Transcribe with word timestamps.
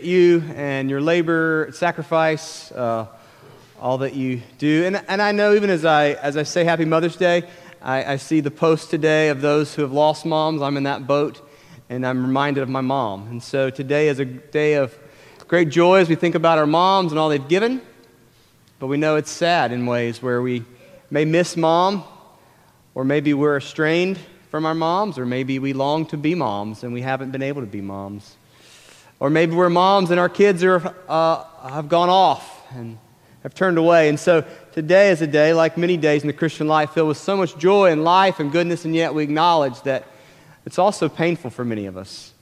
you 0.00 0.42
and 0.54 0.88
your 0.88 1.00
labor, 1.00 1.70
sacrifice, 1.72 2.70
uh, 2.72 3.06
all 3.80 3.98
that 3.98 4.14
you 4.14 4.42
do. 4.58 4.84
And, 4.84 5.02
and 5.08 5.22
I 5.22 5.32
know 5.32 5.54
even 5.54 5.70
as 5.70 5.84
I, 5.84 6.10
as 6.12 6.36
I 6.36 6.42
say 6.42 6.64
Happy 6.64 6.84
Mother's 6.84 7.16
Day, 7.16 7.44
I, 7.80 8.12
I 8.12 8.16
see 8.16 8.40
the 8.40 8.50
post 8.50 8.90
today 8.90 9.28
of 9.28 9.40
those 9.40 9.74
who 9.74 9.82
have 9.82 9.92
lost 9.92 10.26
moms. 10.26 10.62
I'm 10.62 10.76
in 10.76 10.82
that 10.84 11.06
boat, 11.06 11.40
and 11.88 12.06
I'm 12.06 12.22
reminded 12.22 12.62
of 12.62 12.68
my 12.68 12.80
mom. 12.80 13.28
And 13.28 13.42
so 13.42 13.70
today 13.70 14.08
is 14.08 14.18
a 14.18 14.24
day 14.24 14.74
of 14.74 14.98
great 15.46 15.68
joy 15.68 16.00
as 16.00 16.08
we 16.08 16.14
think 16.14 16.34
about 16.34 16.58
our 16.58 16.66
moms 16.66 17.12
and 17.12 17.18
all 17.18 17.28
they've 17.28 17.48
given. 17.48 17.80
But 18.78 18.88
we 18.88 18.96
know 18.96 19.16
it's 19.16 19.30
sad 19.30 19.72
in 19.72 19.86
ways 19.86 20.22
where 20.22 20.42
we 20.42 20.64
may 21.10 21.24
miss 21.24 21.56
mom, 21.56 22.04
or 22.94 23.04
maybe 23.04 23.34
we're 23.34 23.56
estranged 23.56 24.20
from 24.50 24.66
our 24.66 24.74
moms, 24.74 25.18
or 25.18 25.26
maybe 25.26 25.58
we 25.58 25.72
long 25.72 26.06
to 26.06 26.16
be 26.16 26.34
moms 26.34 26.82
and 26.82 26.92
we 26.92 27.02
haven't 27.02 27.30
been 27.30 27.42
able 27.42 27.60
to 27.60 27.66
be 27.66 27.80
moms. 27.80 28.37
Or 29.20 29.30
maybe 29.30 29.54
we're 29.54 29.68
moms 29.68 30.10
and 30.10 30.20
our 30.20 30.28
kids 30.28 30.62
are, 30.62 30.94
uh, 31.08 31.44
have 31.68 31.88
gone 31.88 32.08
off 32.08 32.62
and 32.72 32.98
have 33.42 33.54
turned 33.54 33.78
away. 33.78 34.08
And 34.08 34.18
so 34.18 34.44
today 34.72 35.10
is 35.10 35.22
a 35.22 35.26
day, 35.26 35.52
like 35.52 35.76
many 35.76 35.96
days 35.96 36.22
in 36.22 36.28
the 36.28 36.32
Christian 36.32 36.68
life, 36.68 36.90
filled 36.90 37.08
with 37.08 37.18
so 37.18 37.36
much 37.36 37.56
joy 37.58 37.90
and 37.90 38.04
life 38.04 38.40
and 38.40 38.52
goodness, 38.52 38.84
and 38.84 38.94
yet 38.94 39.14
we 39.14 39.24
acknowledge 39.24 39.80
that 39.82 40.04
it's 40.66 40.78
also 40.78 41.08
painful 41.08 41.50
for 41.50 41.64
many 41.64 41.86
of 41.86 41.96
us. 41.96 42.32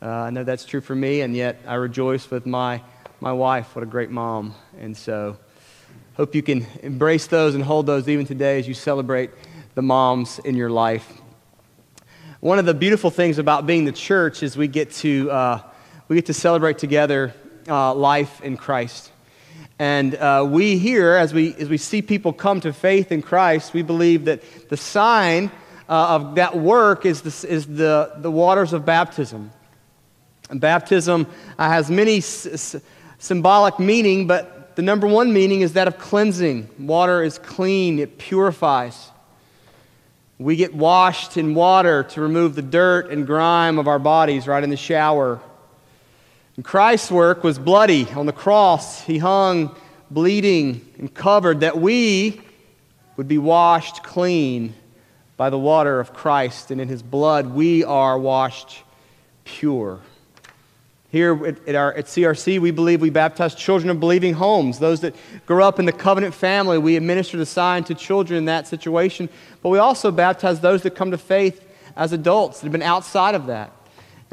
Uh, 0.00 0.08
I 0.08 0.30
know 0.30 0.44
that's 0.44 0.64
true 0.64 0.80
for 0.80 0.94
me, 0.94 1.22
and 1.22 1.34
yet 1.34 1.60
I 1.66 1.74
rejoice 1.74 2.30
with 2.30 2.44
my, 2.44 2.82
my 3.20 3.32
wife. 3.32 3.74
What 3.74 3.82
a 3.82 3.86
great 3.86 4.10
mom. 4.10 4.54
And 4.78 4.96
so 4.96 5.38
hope 6.14 6.34
you 6.34 6.42
can 6.42 6.66
embrace 6.82 7.26
those 7.26 7.54
and 7.54 7.64
hold 7.64 7.86
those 7.86 8.08
even 8.08 8.26
today 8.26 8.58
as 8.58 8.68
you 8.68 8.74
celebrate 8.74 9.30
the 9.74 9.82
moms 9.82 10.38
in 10.40 10.54
your 10.54 10.70
life. 10.70 11.20
One 12.40 12.58
of 12.58 12.64
the 12.64 12.74
beautiful 12.74 13.10
things 13.10 13.38
about 13.38 13.66
being 13.66 13.84
the 13.84 13.92
church 13.92 14.42
is 14.42 14.56
we 14.56 14.68
get 14.68 14.90
to, 14.94 15.30
uh, 15.30 15.62
we 16.12 16.16
get 16.16 16.26
to 16.26 16.34
celebrate 16.34 16.76
together 16.76 17.32
uh, 17.66 17.94
life 17.94 18.42
in 18.42 18.58
Christ. 18.58 19.10
And 19.78 20.14
uh, 20.14 20.46
we 20.46 20.76
here, 20.76 21.14
as 21.14 21.32
we, 21.32 21.54
as 21.54 21.70
we 21.70 21.78
see 21.78 22.02
people 22.02 22.34
come 22.34 22.60
to 22.60 22.74
faith 22.74 23.10
in 23.10 23.22
Christ, 23.22 23.72
we 23.72 23.80
believe 23.80 24.26
that 24.26 24.42
the 24.68 24.76
sign 24.76 25.50
uh, 25.88 26.16
of 26.16 26.34
that 26.34 26.54
work 26.54 27.06
is, 27.06 27.22
the, 27.22 27.48
is 27.48 27.66
the, 27.66 28.12
the 28.18 28.30
waters 28.30 28.74
of 28.74 28.84
baptism. 28.84 29.52
And 30.50 30.60
baptism 30.60 31.26
uh, 31.58 31.66
has 31.66 31.90
many 31.90 32.18
s- 32.18 32.44
s- 32.44 32.76
symbolic 33.18 33.78
meaning, 33.78 34.26
but 34.26 34.76
the 34.76 34.82
number 34.82 35.06
one 35.06 35.32
meaning 35.32 35.62
is 35.62 35.72
that 35.72 35.88
of 35.88 35.96
cleansing. 35.96 36.68
Water 36.78 37.22
is 37.22 37.38
clean, 37.38 37.98
it 37.98 38.18
purifies. 38.18 39.10
We 40.38 40.56
get 40.56 40.74
washed 40.74 41.38
in 41.38 41.54
water 41.54 42.02
to 42.02 42.20
remove 42.20 42.54
the 42.54 42.60
dirt 42.60 43.10
and 43.10 43.26
grime 43.26 43.78
of 43.78 43.88
our 43.88 43.98
bodies 43.98 44.46
right 44.46 44.62
in 44.62 44.68
the 44.68 44.76
shower. 44.76 45.40
And 46.56 46.64
Christ's 46.64 47.10
work 47.10 47.42
was 47.44 47.58
bloody 47.58 48.06
on 48.10 48.26
the 48.26 48.32
cross. 48.32 49.02
He 49.02 49.18
hung 49.18 49.74
bleeding 50.10 50.86
and 50.98 51.12
covered 51.12 51.60
that 51.60 51.78
we 51.78 52.40
would 53.16 53.28
be 53.28 53.38
washed 53.38 54.02
clean 54.02 54.74
by 55.36 55.48
the 55.48 55.58
water 55.58 55.98
of 55.98 56.12
Christ. 56.12 56.70
And 56.70 56.80
in 56.80 56.88
his 56.88 57.02
blood, 57.02 57.54
we 57.54 57.84
are 57.84 58.18
washed 58.18 58.82
pure. 59.44 60.00
Here 61.10 61.46
at, 61.46 61.68
at, 61.68 61.74
our, 61.74 61.92
at 61.94 62.04
CRC, 62.06 62.58
we 62.58 62.70
believe 62.70 63.00
we 63.00 63.10
baptize 63.10 63.54
children 63.54 63.90
of 63.90 64.00
believing 64.00 64.34
homes. 64.34 64.78
Those 64.78 65.00
that 65.00 65.14
grow 65.46 65.66
up 65.66 65.78
in 65.78 65.84
the 65.84 65.92
covenant 65.92 66.34
family, 66.34 66.78
we 66.78 66.96
administer 66.96 67.36
the 67.36 67.46
sign 67.46 67.84
to 67.84 67.94
children 67.94 68.38
in 68.38 68.44
that 68.46 68.66
situation. 68.66 69.28
But 69.62 69.70
we 69.70 69.78
also 69.78 70.10
baptize 70.10 70.60
those 70.60 70.82
that 70.82 70.94
come 70.94 71.10
to 71.10 71.18
faith 71.18 71.66
as 71.96 72.12
adults 72.12 72.60
that 72.60 72.66
have 72.66 72.72
been 72.72 72.82
outside 72.82 73.34
of 73.34 73.46
that. 73.46 73.72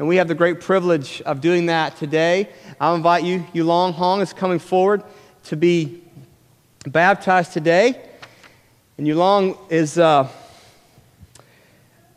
And 0.00 0.08
we 0.08 0.16
have 0.16 0.28
the 0.28 0.34
great 0.34 0.62
privilege 0.62 1.20
of 1.26 1.42
doing 1.42 1.66
that 1.66 1.98
today. 1.98 2.48
I'll 2.80 2.94
invite 2.94 3.22
you, 3.22 3.40
Yulong 3.52 3.92
Hong 3.92 4.22
is 4.22 4.32
coming 4.32 4.58
forward 4.58 5.02
to 5.44 5.58
be 5.58 6.02
baptized 6.86 7.52
today. 7.52 8.00
And 8.96 9.06
Yulong 9.06 9.58
is, 9.70 9.98
uh, 9.98 10.26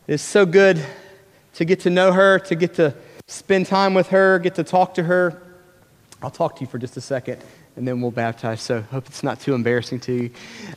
is 0.07 0.21
so 0.21 0.45
good 0.45 0.81
to 1.55 1.65
get 1.65 1.81
to 1.81 1.89
know 1.89 2.13
her, 2.13 2.39
to 2.39 2.55
get 2.55 2.75
to 2.75 2.95
spend 3.27 3.65
time 3.65 3.93
with 3.93 4.07
her, 4.11 4.39
get 4.39 4.55
to 4.55 4.63
talk 4.63 4.93
to 4.93 5.03
her. 5.03 5.43
I'll 6.21 6.31
talk 6.31 6.55
to 6.55 6.61
you 6.61 6.67
for 6.67 6.77
just 6.77 6.95
a 6.95 7.01
second, 7.01 7.43
and 7.75 7.85
then 7.85 7.99
we'll 7.99 8.11
baptize. 8.11 8.61
So 8.61 8.79
hope 8.79 9.07
it's 9.07 9.23
not 9.23 9.41
too 9.41 9.55
embarrassing 9.55 9.99
to 9.99 10.13
you. 10.13 10.31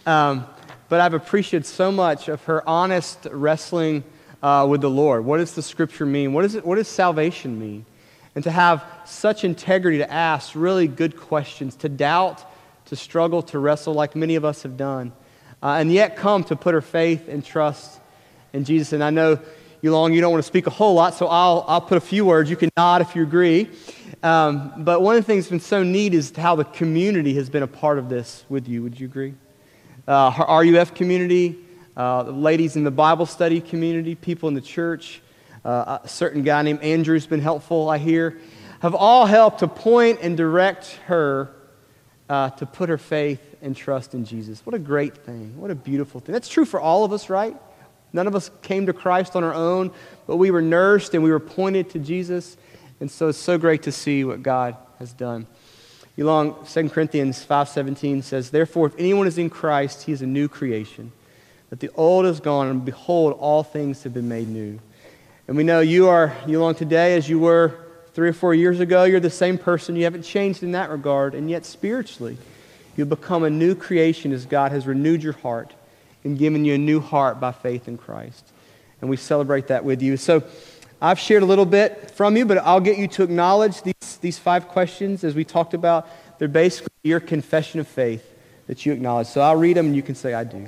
Um, 0.07 0.45
but 0.89 1.01
I've 1.01 1.15
appreciated 1.15 1.67
so 1.67 1.93
much 1.93 2.27
of 2.27 2.43
her 2.47 2.69
honest 2.69 3.29
wrestling 3.31 4.03
uh, 4.43 4.67
with 4.69 4.81
the 4.81 4.91
Lord. 4.91 5.25
What 5.25 5.39
does 5.39 5.55
the 5.55 5.63
scripture 5.63 6.07
mean? 6.07 6.33
What, 6.33 6.45
is 6.45 6.55
it, 6.55 6.65
what 6.65 6.77
does 6.77 6.89
salvation 6.89 7.59
mean? 7.59 7.87
And 8.35 8.45
to 8.45 8.51
have 8.51 8.85
such 9.07 9.45
integrity 9.45 9.99
to 9.99 10.13
ask 10.13 10.55
really 10.55 10.89
good 10.89 11.17
questions, 11.17 11.75
to 11.77 11.89
doubt, 11.89 12.45
to 12.87 12.97
struggle, 12.97 13.43
to 13.43 13.59
wrestle 13.59 13.95
like 13.95 14.15
many 14.15 14.37
of 14.37 14.45
us 14.45 14.63
have 14.63 14.77
done, 14.77 15.13
uh, 15.63 15.77
and 15.81 15.93
yet 15.93 16.17
come 16.17 16.45
to 16.45 16.57
put 16.57 16.75
her 16.75 16.81
faith 16.81 17.29
and 17.29 17.45
trust 17.45 18.01
in 18.53 18.65
Jesus. 18.65 18.93
And 18.93 19.03
I 19.03 19.11
know, 19.11 19.39
Yulong, 19.83 20.15
you 20.15 20.21
don't 20.21 20.33
want 20.33 20.43
to 20.43 20.47
speak 20.47 20.67
a 20.67 20.71
whole 20.71 20.95
lot, 20.95 21.15
so 21.15 21.27
I'll, 21.27 21.65
I'll 21.67 21.81
put 21.81 21.97
a 21.97 22.01
few 22.01 22.25
words. 22.25 22.51
You 22.51 22.57
can 22.57 22.71
nod 22.77 23.01
if 23.01 23.17
you 23.17 23.23
agree. 23.23 23.71
Um, 24.23 24.73
but 24.85 25.03
one 25.03 25.17
of 25.17 25.23
the 25.23 25.27
things 25.27 25.45
that's 25.45 25.51
been 25.51 25.61
so 25.61 25.83
neat 25.83 26.15
is 26.15 26.35
how 26.37 26.57
the 26.57 26.65
community 26.65 27.35
has 27.35 27.49
been 27.49 27.63
a 27.63 27.67
part 27.69 27.99
of 27.99 28.09
this 28.09 28.45
with 28.49 28.69
you. 28.69 28.83
Would 28.83 28.99
you 28.99 29.07
agree? 29.07 29.35
Uh, 30.07 30.45
RUF 30.49 30.95
community, 30.95 31.59
uh, 31.97 32.23
ladies 32.25 32.77
in 32.77 32.85
the 32.85 32.91
Bible 32.91 33.27
study 33.27 33.61
community, 33.61 34.15
people 34.15 34.49
in 34.49 34.55
the 34.55 34.61
church, 34.61 35.23
uh, 35.65 35.99
a 36.05 36.09
certain 36.09 36.43
guy 36.43 36.63
named 36.63 36.83
Andrew's 36.83 37.27
been 37.27 37.41
helpful, 37.41 37.89
I 37.89 37.99
hear, 37.99 38.39
have 38.81 38.95
all 38.95 39.27
helped 39.27 39.61
to 39.61 39.69
point 39.69 40.19
and 40.21 40.37
direct 40.37 40.99
her 41.07 41.51
uh, 42.29 42.51
to 42.51 42.67
put 42.67 42.89
her 42.89 42.99
faith 42.99 43.57
and 43.63 43.75
trust 43.75 44.15
in 44.15 44.25
Jesus. 44.25 44.65
What 44.65 44.75
a 44.75 44.79
great 44.79 45.17
thing. 45.17 45.59
What 45.59 45.71
a 45.71 45.75
beautiful 45.75 46.21
thing. 46.21 46.33
That's 46.33 46.49
true 46.49 46.65
for 46.65 46.81
all 46.81 47.05
of 47.05 47.13
us, 47.13 47.31
right? 47.31 47.57
None 48.13 48.27
of 48.27 48.35
us 48.35 48.51
came 48.63 48.87
to 48.87 48.93
Christ 48.93 49.35
on 49.35 49.45
our 49.45 49.55
own, 49.55 49.91
but 50.27 50.37
we 50.37 50.51
were 50.51 50.63
nursed 50.63 51.15
and 51.15 51.23
we 51.23 51.31
were 51.31 51.41
pointed 51.41 51.91
to 51.91 51.99
Jesus. 51.99 52.57
And 53.01 53.11
so 53.11 53.29
it's 53.29 53.39
so 53.39 53.59
great 53.59 53.83
to 53.85 53.93
see 53.93 54.25
what 54.25 54.43
God 54.43 54.77
has 54.99 55.13
done. 55.13 55.47
Yulong 56.17 56.67
2 56.67 56.91
Corinthians 56.91 57.45
5:17 57.45 58.23
says, 58.23 58.51
"Therefore 58.51 58.87
if 58.87 58.95
anyone 58.99 59.27
is 59.27 59.37
in 59.37 59.51
Christ, 59.51 60.05
he 60.05 60.13
is 60.13 60.23
a 60.23 60.27
new 60.27 60.49
creation." 60.49 61.13
That 61.71 61.81
the 61.81 61.91
old 61.95 62.27
is 62.27 62.41
gone, 62.41 62.69
and 62.69 62.85
behold, 62.85 63.37
all 63.39 63.63
things 63.63 64.03
have 64.05 64.15
been 64.15 64.29
made 64.29 64.49
new. 64.49 64.79
And 65.49 65.57
we 65.57 65.65
know 65.65 65.81
you 65.81 66.09
are, 66.09 66.29
Yulong 66.47 66.77
today 66.77 67.17
as 67.17 67.29
you 67.29 67.39
were 67.39 67.75
three 68.15 68.29
or 68.29 68.33
four 68.33 68.55
years 68.55 68.81
ago. 68.81 69.05
You're 69.05 69.21
the 69.21 69.31
same 69.31 69.59
person. 69.59 69.97
You 69.97 70.05
haven't 70.05 70.23
changed 70.23 70.63
in 70.63 70.73
that 70.73 70.91
regard. 70.91 71.35
And 71.35 71.51
yet, 71.51 71.65
spiritually, 71.65 72.39
you've 72.97 73.09
become 73.09 73.45
a 73.45 73.51
new 73.51 73.75
creation 73.75 74.33
as 74.33 74.47
God 74.47 74.73
has 74.73 74.87
renewed 74.87 75.23
your 75.23 75.35
heart 75.35 75.75
and 76.25 76.39
given 76.39 76.65
you 76.65 76.75
a 76.75 76.79
new 76.79 77.01
heart 77.01 77.41
by 77.41 77.53
faith 77.53 77.89
in 77.89 77.99
Christ. 77.99 78.49
And 79.01 79.11
we 79.11 79.17
celebrate 79.17 79.69
that 79.69 79.85
with 79.85 80.03
you. 80.03 80.17
So, 80.17 80.43
I've 81.01 81.19
shared 81.19 81.43
a 81.43 81.47
little 81.47 81.67
bit 81.67 82.11
from 82.13 82.37
you, 82.37 82.47
but 82.47 82.59
I'll 82.59 82.81
get 82.81 82.97
you 82.97 83.07
to 83.09 83.23
acknowledge 83.23 83.83
these, 83.83 84.19
these 84.23 84.39
five 84.39 84.69
questions 84.69 85.25
as 85.25 85.35
we 85.35 85.45
talked 85.45 85.75
about. 85.75 86.09
They're 86.39 86.49
basically 86.49 86.93
your 87.03 87.21
confession 87.21 87.81
of 87.81 87.87
faith 87.87 88.25
that 88.67 88.87
you 88.87 88.93
acknowledge. 88.93 89.27
So 89.27 89.43
I'll 89.43 89.57
read 89.57 89.77
them 89.77 89.87
and 89.87 89.97
you 89.97 90.03
can 90.03 90.15
say, 90.15 90.33
I 90.33 90.45
do. 90.45 90.67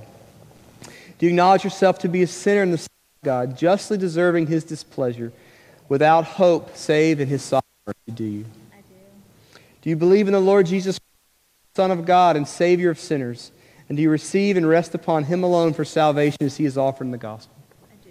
Do 1.19 1.27
you 1.27 1.31
acknowledge 1.31 1.65
yourself 1.65 1.99
to 2.01 2.09
be 2.09 2.23
a 2.23 2.27
sinner 2.27 2.63
in 2.63 2.71
the 2.71 2.79
sight 2.79 2.89
of 3.23 3.25
God, 3.25 3.59
justly 3.59 3.99
deserving 3.99 4.47
his 4.47 4.63
displeasure, 4.63 5.33
without 5.89 6.25
hope 6.25 6.77
save 6.77 7.21
in 7.21 7.29
his 7.29 7.43
sovereignty? 7.43 8.13
Do 8.15 8.25
you? 8.25 8.45
I 8.73 8.77
do. 8.77 9.61
Do 9.83 9.91
you 9.91 9.97
believe 9.97 10.29
in 10.29 10.33
the 10.33 10.41
Lord 10.41 10.67
Jesus, 10.67 11.01
Son 11.75 11.91
of 11.91 12.07
God 12.07 12.37
and 12.37 12.47
Savior 12.47 12.91
of 12.91 13.01
sinners? 13.01 13.51
And 13.89 13.97
do 13.97 14.03
you 14.03 14.11
receive 14.11 14.57
and 14.57 14.69
rest 14.69 14.95
upon 14.95 15.25
him 15.25 15.43
alone 15.43 15.73
for 15.73 15.85
salvation 15.85 16.39
as 16.41 16.57
he 16.57 16.65
is 16.65 16.79
offered 16.79 17.05
in 17.05 17.11
the 17.11 17.19
gospel? 17.19 17.57
I 17.91 17.97
do. 18.05 18.11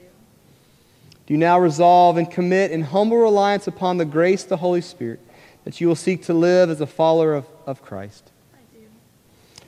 Do 1.27 1.33
you 1.33 1.37
now 1.37 1.59
resolve 1.59 2.17
and 2.17 2.29
commit 2.29 2.71
in 2.71 2.81
humble 2.81 3.17
reliance 3.17 3.67
upon 3.67 3.97
the 3.97 4.05
grace 4.05 4.43
of 4.43 4.49
the 4.49 4.57
Holy 4.57 4.81
Spirit 4.81 5.19
that 5.63 5.79
you 5.79 5.87
will 5.87 5.95
seek 5.95 6.23
to 6.23 6.33
live 6.33 6.69
as 6.69 6.81
a 6.81 6.87
follower 6.87 7.35
of, 7.35 7.45
of 7.65 7.81
Christ? 7.81 8.31
I 8.53 8.75
do. 8.75 8.85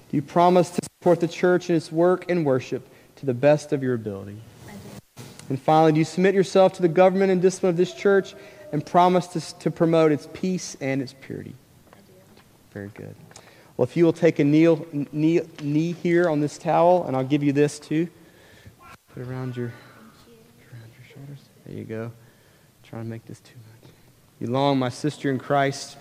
Do 0.10 0.18
you 0.18 0.24
promise 0.24 0.72
to 0.72 0.82
support 0.84 1.20
the 1.20 1.28
church 1.28 1.70
in 1.70 1.76
its 1.76 1.92
work 1.92 2.30
and 2.30 2.46
worship? 2.46 2.90
To 3.20 3.26
the 3.26 3.34
best 3.34 3.74
of 3.74 3.84
your 3.84 3.96
ability. 3.96 4.38
And 5.50 5.62
finally, 5.62 5.92
do 5.92 6.00
you 6.00 6.06
submit 6.06 6.34
yourself 6.34 6.72
to 6.74 6.82
the 6.82 6.88
government 6.88 7.34
and 7.34 7.42
discipline 7.42 7.72
of 7.72 7.76
this 7.76 7.94
church 7.94 8.34
and 8.72 8.86
promise 8.86 9.28
to, 9.28 9.60
to 9.60 9.72
promote 9.72 10.14
its 10.14 10.30
peace 10.32 10.78
and 10.80 11.02
its 11.02 11.14
purity? 11.20 11.54
Very 12.72 12.88
good. 12.94 13.14
Well, 13.76 13.84
if 13.84 13.98
you 13.98 14.06
will 14.06 14.14
take 14.14 14.40
a 14.40 14.46
kneel, 14.46 14.88
knee, 15.12 15.42
knee 15.62 15.92
here 15.92 16.30
on 16.30 16.40
this 16.40 16.58
towel, 16.58 17.04
and 17.08 17.16
I'll 17.18 17.26
give 17.26 17.44
you 17.44 17.52
this 17.52 17.78
too. 17.78 18.08
Put 19.14 19.24
it 19.24 19.28
around 19.28 19.58
your, 19.58 19.66
around 19.66 20.92
your 20.98 21.14
shoulders. 21.14 21.40
There 21.66 21.76
you 21.76 21.84
go. 21.84 22.14
Trying 22.84 23.04
to 23.04 23.10
make 23.10 23.26
this 23.26 23.42
too 23.42 23.56
much. 23.82 23.92
Yulong, 24.50 24.78
my 24.78 24.88
sister 24.88 25.30
in 25.30 25.40
Christ. 25.40 25.98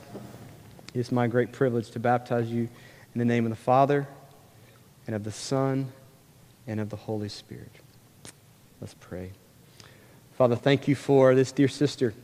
It 0.94 1.00
is 1.00 1.10
my 1.10 1.26
great 1.26 1.50
privilege 1.50 1.90
to 1.90 1.98
baptize 1.98 2.48
you 2.48 2.68
in 3.12 3.18
the 3.18 3.24
name 3.24 3.44
of 3.44 3.50
the 3.50 3.56
Father 3.56 4.06
and 5.08 5.16
of 5.16 5.24
the 5.24 5.32
Son 5.32 5.90
and 6.68 6.78
of 6.78 6.90
the 6.90 6.96
Holy 6.96 7.28
Spirit. 7.28 7.72
Let's 8.80 8.94
pray. 9.00 9.32
Father, 10.36 10.54
thank 10.54 10.86
you 10.86 10.94
for 10.94 11.34
this 11.34 11.50
dear 11.50 11.66
sister. 11.66 12.14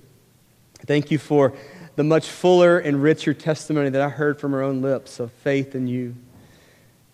Thank 0.86 1.10
you 1.10 1.18
for 1.18 1.54
the 1.96 2.04
much 2.04 2.28
fuller 2.28 2.78
and 2.78 3.02
richer 3.02 3.32
testimony 3.32 3.88
that 3.88 4.00
I 4.00 4.10
heard 4.10 4.38
from 4.38 4.52
her 4.52 4.62
own 4.62 4.82
lips 4.82 5.18
of 5.18 5.32
faith 5.32 5.74
in 5.74 5.88
you. 5.88 6.14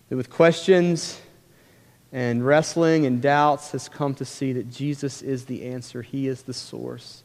That 0.08 0.16
with 0.16 0.28
questions 0.28 1.20
and 2.12 2.44
wrestling 2.44 3.06
and 3.06 3.22
doubts 3.22 3.70
has 3.70 3.88
come 3.88 4.14
to 4.16 4.24
see 4.24 4.52
that 4.54 4.70
Jesus 4.70 5.22
is 5.22 5.44
the 5.44 5.66
answer, 5.66 6.02
He 6.02 6.26
is 6.26 6.42
the 6.42 6.52
source. 6.52 7.22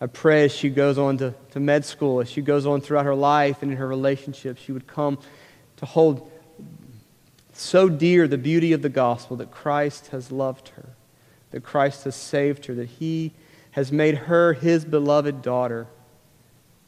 I 0.00 0.06
pray 0.06 0.46
as 0.46 0.52
she 0.52 0.70
goes 0.70 0.96
on 0.98 1.18
to, 1.18 1.34
to 1.52 1.60
med 1.60 1.84
school, 1.84 2.20
as 2.20 2.30
she 2.30 2.40
goes 2.40 2.66
on 2.66 2.80
throughout 2.80 3.04
her 3.04 3.14
life 3.14 3.62
and 3.62 3.70
in 3.70 3.76
her 3.76 3.86
relationships, 3.86 4.62
she 4.62 4.72
would 4.72 4.86
come 4.86 5.18
to 5.76 5.86
hold 5.86 6.31
so 7.52 7.88
dear 7.88 8.26
the 8.26 8.38
beauty 8.38 8.72
of 8.72 8.82
the 8.82 8.88
gospel 8.88 9.36
that 9.38 9.50
Christ 9.50 10.08
has 10.08 10.32
loved 10.32 10.68
her, 10.70 10.90
that 11.50 11.62
Christ 11.62 12.04
has 12.04 12.14
saved 12.14 12.66
her, 12.66 12.74
that 12.74 12.88
He 12.88 13.32
has 13.72 13.92
made 13.92 14.14
her 14.14 14.52
His 14.52 14.84
beloved 14.84 15.42
daughter, 15.42 15.86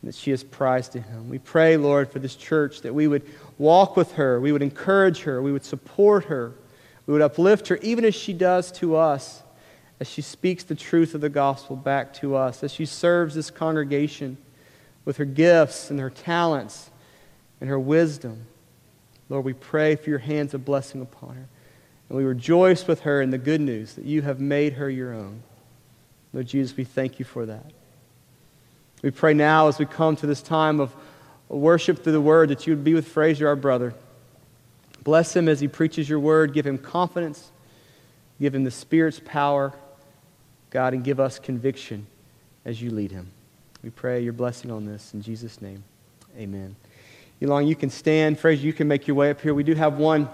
that 0.02 0.14
she 0.14 0.30
is 0.30 0.44
prized 0.44 0.92
to 0.92 1.00
Him. 1.00 1.28
We 1.28 1.38
pray, 1.38 1.76
Lord, 1.76 2.10
for 2.10 2.18
this 2.18 2.36
church 2.36 2.82
that 2.82 2.94
we 2.94 3.06
would 3.06 3.22
walk 3.58 3.96
with 3.96 4.12
her, 4.12 4.40
we 4.40 4.52
would 4.52 4.62
encourage 4.62 5.22
her, 5.22 5.40
we 5.42 5.52
would 5.52 5.64
support 5.64 6.24
her, 6.26 6.52
we 7.06 7.12
would 7.12 7.22
uplift 7.22 7.68
her, 7.68 7.78
even 7.82 8.04
as 8.04 8.14
she 8.14 8.32
does 8.32 8.72
to 8.72 8.96
us 8.96 9.42
as 10.00 10.08
she 10.08 10.22
speaks 10.22 10.64
the 10.64 10.74
truth 10.74 11.14
of 11.14 11.20
the 11.20 11.28
gospel 11.28 11.76
back 11.76 12.12
to 12.12 12.34
us, 12.34 12.62
as 12.62 12.72
she 12.72 12.84
serves 12.84 13.34
this 13.34 13.50
congregation 13.50 14.36
with 15.04 15.16
her 15.18 15.24
gifts 15.24 15.90
and 15.90 16.00
her 16.00 16.10
talents 16.10 16.90
and 17.60 17.70
her 17.70 17.78
wisdom. 17.78 18.46
Lord, 19.28 19.44
we 19.44 19.52
pray 19.52 19.96
for 19.96 20.10
your 20.10 20.18
hands 20.18 20.54
of 20.54 20.64
blessing 20.64 21.00
upon 21.00 21.36
her. 21.36 21.46
And 22.08 22.18
we 22.18 22.24
rejoice 22.24 22.86
with 22.86 23.00
her 23.00 23.22
in 23.22 23.30
the 23.30 23.38
good 23.38 23.60
news 23.60 23.94
that 23.94 24.04
you 24.04 24.22
have 24.22 24.40
made 24.40 24.74
her 24.74 24.90
your 24.90 25.14
own. 25.14 25.42
Lord 26.32 26.46
Jesus, 26.46 26.76
we 26.76 26.84
thank 26.84 27.18
you 27.18 27.24
for 27.24 27.46
that. 27.46 27.72
We 29.02 29.10
pray 29.10 29.34
now 29.34 29.68
as 29.68 29.78
we 29.78 29.86
come 29.86 30.16
to 30.16 30.26
this 30.26 30.42
time 30.42 30.80
of 30.80 30.94
worship 31.48 32.02
through 32.02 32.12
the 32.12 32.20
word 32.20 32.50
that 32.50 32.66
you 32.66 32.74
would 32.74 32.84
be 32.84 32.94
with 32.94 33.08
Fraser, 33.08 33.48
our 33.48 33.56
brother. 33.56 33.94
Bless 35.02 35.34
him 35.34 35.48
as 35.48 35.60
he 35.60 35.68
preaches 35.68 36.08
your 36.08 36.20
word. 36.20 36.52
Give 36.52 36.66
him 36.66 36.78
confidence. 36.78 37.50
Give 38.40 38.54
him 38.54 38.64
the 38.64 38.70
Spirit's 38.70 39.20
power 39.24 39.72
God, 40.74 40.92
and 40.92 41.04
give 41.04 41.20
us 41.20 41.38
conviction 41.38 42.08
as 42.64 42.82
you 42.82 42.90
lead 42.90 43.12
him. 43.12 43.30
We 43.84 43.90
pray 43.90 44.20
your 44.20 44.32
blessing 44.32 44.72
on 44.72 44.84
this 44.84 45.14
in 45.14 45.22
Jesus' 45.22 45.62
name. 45.62 45.84
Amen. 46.36 46.74
Yulong, 47.40 47.66
you 47.66 47.76
can 47.76 47.90
stand. 47.90 48.38
Fraser, 48.38 48.62
you 48.62 48.72
can 48.72 48.88
make 48.88 49.06
your 49.06 49.16
way 49.16 49.30
up 49.30 49.40
here. 49.40 49.54
We 49.54 49.64
do 49.64 49.74
have 49.74 49.98
one 49.98 50.28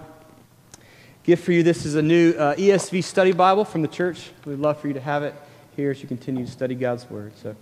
gift 1.23 1.45
for 1.45 1.53
you. 1.53 1.63
This 1.63 1.87
is 1.87 1.95
a 1.95 2.03
new 2.03 2.33
uh, 2.33 2.55
ESV 2.57 3.03
study 3.05 3.33
Bible 3.33 3.65
from 3.65 3.83
the 3.83 3.89
church. 3.89 4.31
We'd 4.45 4.59
love 4.59 4.81
for 4.81 4.89
you 4.89 4.95
to 4.95 5.01
have 5.01 5.23
it 5.23 5.35
here 5.77 5.91
as 5.91 6.03
you 6.03 6.09
continue 6.09 6.45
to 6.45 6.51
study 6.51 6.75
God's 6.75 7.09
Word. 7.09 7.33
So, 7.43 7.57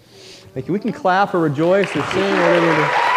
thank 0.55 0.67
you. 0.67 0.73
We 0.73 0.81
can 0.81 0.93
clap 0.93 1.35
or 1.35 1.41
rejoice 1.41 1.89
or 1.95 2.03
sing 2.03 2.23
or 2.23 2.55
whatever. 2.55 3.09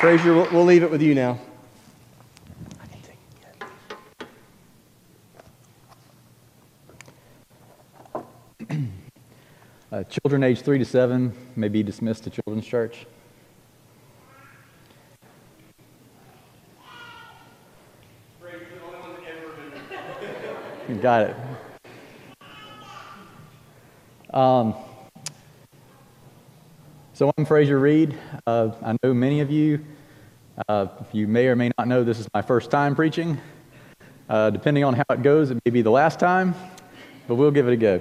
Fraser, 0.00 0.34
we'll, 0.34 0.50
we'll 0.50 0.64
leave 0.64 0.82
it 0.82 0.90
with 0.90 1.02
you 1.02 1.14
now. 1.14 1.38
Uh, 10.00 10.04
children 10.04 10.42
age 10.42 10.62
three 10.62 10.78
to 10.78 10.84
seven 10.84 11.30
may 11.56 11.68
be 11.68 11.82
dismissed 11.82 12.24
to 12.24 12.30
Children's 12.30 12.66
Church. 12.66 13.04
Got 21.02 21.28
it. 21.28 21.36
Um, 24.32 24.74
so 27.12 27.30
I'm 27.36 27.44
Fraser 27.44 27.78
Reed. 27.78 28.18
Uh, 28.46 28.70
I 28.82 28.96
know 29.02 29.12
many 29.12 29.40
of 29.40 29.50
you. 29.50 29.84
Uh, 30.66 30.86
you 31.12 31.28
may 31.28 31.48
or 31.48 31.56
may 31.56 31.70
not 31.76 31.88
know 31.88 32.04
this 32.04 32.20
is 32.20 32.28
my 32.32 32.40
first 32.40 32.70
time 32.70 32.96
preaching. 32.96 33.38
Uh, 34.30 34.48
depending 34.48 34.82
on 34.82 34.94
how 34.94 35.04
it 35.10 35.22
goes, 35.22 35.50
it 35.50 35.58
may 35.66 35.70
be 35.70 35.82
the 35.82 35.90
last 35.90 36.18
time, 36.18 36.54
but 37.28 37.34
we'll 37.34 37.50
give 37.50 37.68
it 37.68 37.74
a 37.74 37.76
go. 37.76 38.00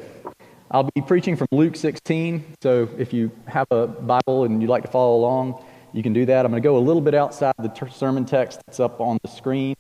I'll 0.72 0.84
be 0.94 1.02
preaching 1.02 1.36
from 1.36 1.48
Luke 1.50 1.76
16, 1.76 2.58
so 2.62 2.88
if 2.96 3.12
you 3.12 3.32
have 3.48 3.66
a 3.72 3.88
Bible 3.88 4.44
and 4.44 4.62
you'd 4.62 4.70
like 4.70 4.84
to 4.84 4.88
follow 4.88 5.16
along, 5.16 5.64
you 5.94 6.04
can 6.04 6.14
do 6.14 6.28
that. 6.28 6.46
I'm 6.46 6.52
going 6.52 6.62
to 6.62 6.68
go 6.68 6.78
a 6.78 6.80
little 6.80 7.02
bit 7.02 7.16
outside 7.16 7.56
the 7.58 7.70
ter- 7.70 7.90
sermon 7.90 8.24
text 8.24 8.62
that's 8.68 8.80
up 8.80 9.02
on 9.02 9.18
the 9.24 9.30
screen. 9.30 9.76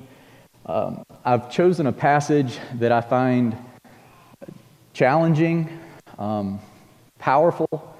Um, 0.65 1.03
I've 1.23 1.51
chosen 1.51 1.85
a 1.85 1.91
passage 1.91 2.57
that 2.79 2.91
I 2.91 3.01
find 3.01 3.55
challenging, 4.93 5.69
um, 6.17 6.59
powerful. 7.19 7.95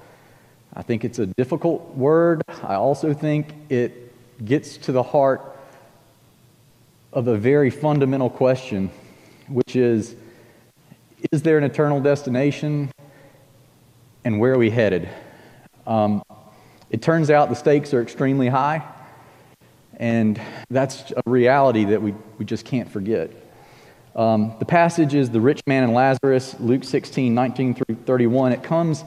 I 0.74 0.82
think 0.82 1.04
it's 1.04 1.20
a 1.20 1.26
difficult 1.26 1.94
word. 1.94 2.42
I 2.64 2.74
also 2.74 3.14
think 3.14 3.54
it 3.68 4.12
gets 4.44 4.76
to 4.78 4.90
the 4.90 5.04
heart 5.04 5.56
of 7.12 7.28
a 7.28 7.36
very 7.36 7.70
fundamental 7.70 8.30
question, 8.30 8.90
which 9.46 9.76
is 9.76 10.16
is 11.32 11.42
there 11.42 11.58
an 11.58 11.64
eternal 11.64 12.00
destination? 12.00 12.90
And 14.24 14.38
where 14.38 14.52
are 14.54 14.58
we 14.58 14.70
headed? 14.70 15.08
Um, 15.86 16.22
it 16.90 17.02
turns 17.02 17.30
out 17.30 17.48
the 17.48 17.54
stakes 17.54 17.94
are 17.94 18.02
extremely 18.02 18.48
high, 18.48 18.82
and 19.96 20.40
that's 20.68 21.12
a 21.12 21.22
reality 21.30 21.84
that 21.84 22.02
we, 22.02 22.14
we 22.38 22.44
just 22.44 22.64
can't 22.64 22.90
forget. 22.90 23.30
Um, 24.14 24.54
the 24.58 24.64
passage 24.64 25.14
is 25.14 25.30
the 25.30 25.40
rich 25.40 25.60
man 25.66 25.84
and 25.84 25.94
Lazarus, 25.94 26.56
Luke 26.58 26.84
16, 26.84 27.32
19 27.32 27.74
through 27.74 27.96
31. 28.06 28.52
It 28.52 28.62
comes 28.62 29.04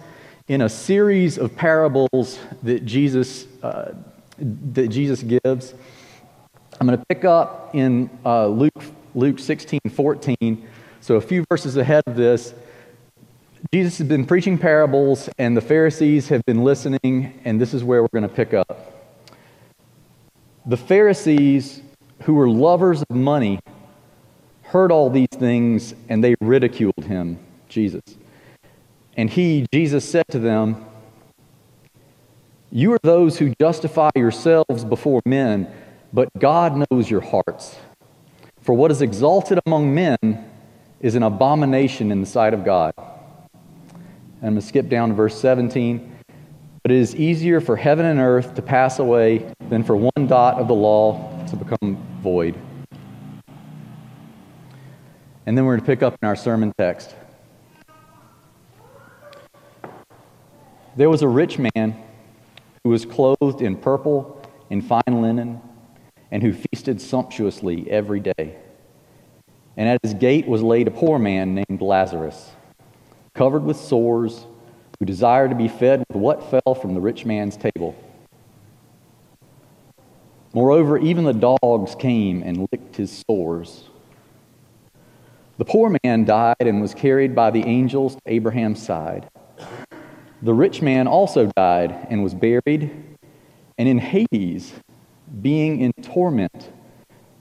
in 0.47 0.61
a 0.61 0.69
series 0.69 1.37
of 1.37 1.55
parables 1.55 2.39
that 2.63 2.85
Jesus, 2.85 3.45
uh, 3.61 3.93
that 4.39 4.87
Jesus 4.87 5.23
gives. 5.23 5.73
I'm 6.79 6.87
going 6.87 6.97
to 6.97 7.05
pick 7.09 7.25
up 7.25 7.75
in 7.75 8.09
uh, 8.25 8.47
Luke, 8.47 8.83
Luke 9.13 9.39
16, 9.39 9.79
14 9.91 10.67
so, 11.03 11.15
a 11.15 11.21
few 11.21 11.43
verses 11.49 11.75
ahead 11.75 12.05
of 12.07 12.15
this, 12.15 12.53
Jesus 13.73 13.97
has 13.97 14.07
been 14.07 14.25
preaching 14.25 14.57
parables, 14.57 15.27
and 15.37 15.57
the 15.57 15.59
Pharisees 15.59 16.29
have 16.29 16.45
been 16.45 16.63
listening, 16.63 17.41
and 17.43 17.59
this 17.59 17.73
is 17.73 17.83
where 17.83 18.01
we're 18.01 18.07
going 18.13 18.23
to 18.23 18.33
pick 18.33 18.53
up. 18.53 19.11
The 20.65 20.77
Pharisees, 20.77 21.81
who 22.21 22.35
were 22.35 22.47
lovers 22.47 23.01
of 23.01 23.17
money, 23.17 23.59
heard 24.61 24.93
all 24.93 25.09
these 25.09 25.27
things, 25.29 25.93
and 26.07 26.23
they 26.23 26.35
ridiculed 26.39 27.03
him, 27.03 27.37
Jesus. 27.67 28.03
And 29.17 29.29
he, 29.29 29.65
Jesus, 29.73 30.09
said 30.09 30.29
to 30.29 30.39
them, 30.39 30.85
You 32.71 32.93
are 32.93 32.99
those 33.03 33.39
who 33.39 33.53
justify 33.59 34.11
yourselves 34.15 34.85
before 34.85 35.21
men, 35.25 35.69
but 36.13 36.29
God 36.39 36.85
knows 36.89 37.11
your 37.11 37.19
hearts. 37.19 37.75
For 38.61 38.73
what 38.73 38.89
is 38.89 39.01
exalted 39.01 39.59
among 39.65 39.93
men 39.93 40.51
is 41.03 41.15
an 41.15 41.23
abomination 41.23 42.13
in 42.13 42.21
the 42.21 42.25
sight 42.25 42.53
of 42.53 42.63
God. 42.63 42.93
And 42.97 43.07
I'm 44.41 44.53
going 44.53 44.55
to 44.55 44.61
skip 44.61 44.87
down 44.87 45.09
to 45.09 45.15
verse 45.15 45.39
17. 45.39 46.09
But 46.81 46.91
it 46.91 46.97
is 46.97 47.13
easier 47.13 47.59
for 47.59 47.75
heaven 47.75 48.05
and 48.05 48.19
earth 48.19 48.55
to 48.55 48.61
pass 48.61 48.99
away 48.99 49.53
than 49.69 49.83
for 49.83 49.97
one 49.97 50.27
dot 50.27 50.55
of 50.55 50.69
the 50.69 50.73
law 50.73 51.45
to 51.47 51.55
become 51.57 51.97
void. 52.21 52.55
And 55.45 55.57
then 55.57 55.65
we're 55.65 55.73
going 55.73 55.81
to 55.81 55.85
pick 55.85 56.01
up 56.01 56.17
in 56.21 56.27
our 56.27 56.37
sermon 56.37 56.73
text. 56.77 57.13
There 60.95 61.09
was 61.09 61.21
a 61.21 61.27
rich 61.27 61.59
man 61.59 61.97
who 62.83 62.91
was 62.91 63.05
clothed 63.05 63.61
in 63.61 63.75
purple 63.75 64.41
and 64.69 64.85
fine 64.85 65.21
linen 65.21 65.59
and 66.31 66.41
who 66.41 66.53
feasted 66.53 67.01
sumptuously 67.01 67.91
every 67.91 68.21
day. 68.21 68.62
And 69.75 69.89
at 69.89 69.99
his 70.03 70.13
gate 70.13 70.47
was 70.47 70.61
laid 70.61 70.87
a 70.87 70.91
poor 70.91 71.17
man 71.17 71.55
named 71.55 71.81
Lazarus, 71.81 72.51
covered 73.33 73.63
with 73.63 73.77
sores, 73.77 74.45
who 74.99 75.05
desired 75.05 75.49
to 75.49 75.55
be 75.55 75.67
fed 75.67 76.03
with 76.07 76.17
what 76.17 76.49
fell 76.49 76.75
from 76.75 76.93
the 76.93 77.01
rich 77.01 77.25
man's 77.25 77.57
table. 77.57 77.95
Moreover, 80.53 80.99
even 80.99 81.23
the 81.23 81.33
dogs 81.33 81.95
came 81.95 82.43
and 82.43 82.67
licked 82.71 82.95
his 82.95 83.23
sores. 83.27 83.85
The 85.57 85.65
poor 85.65 85.95
man 86.03 86.25
died 86.25 86.55
and 86.59 86.79
was 86.79 86.93
carried 86.93 87.33
by 87.33 87.49
the 87.49 87.63
angels 87.63 88.15
to 88.15 88.21
Abraham's 88.27 88.81
side. 88.81 89.27
The 90.43 90.53
rich 90.53 90.81
man 90.81 91.07
also 91.07 91.49
died 91.55 92.07
and 92.09 92.23
was 92.23 92.35
buried, 92.35 92.91
and 93.77 93.89
in 93.89 93.97
Hades, 93.97 94.73
being 95.41 95.79
in 95.79 95.93
torment, 96.03 96.71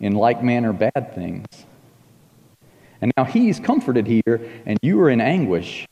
in 0.00 0.14
like 0.14 0.42
manner 0.42 0.72
bad 0.72 1.14
things. 1.14 1.46
And 3.00 3.12
now 3.16 3.24
he's 3.24 3.60
comforted 3.60 4.06
here, 4.06 4.48
and 4.66 4.78
you 4.82 5.00
are 5.00 5.10
in 5.10 5.20
anguish. 5.20 5.86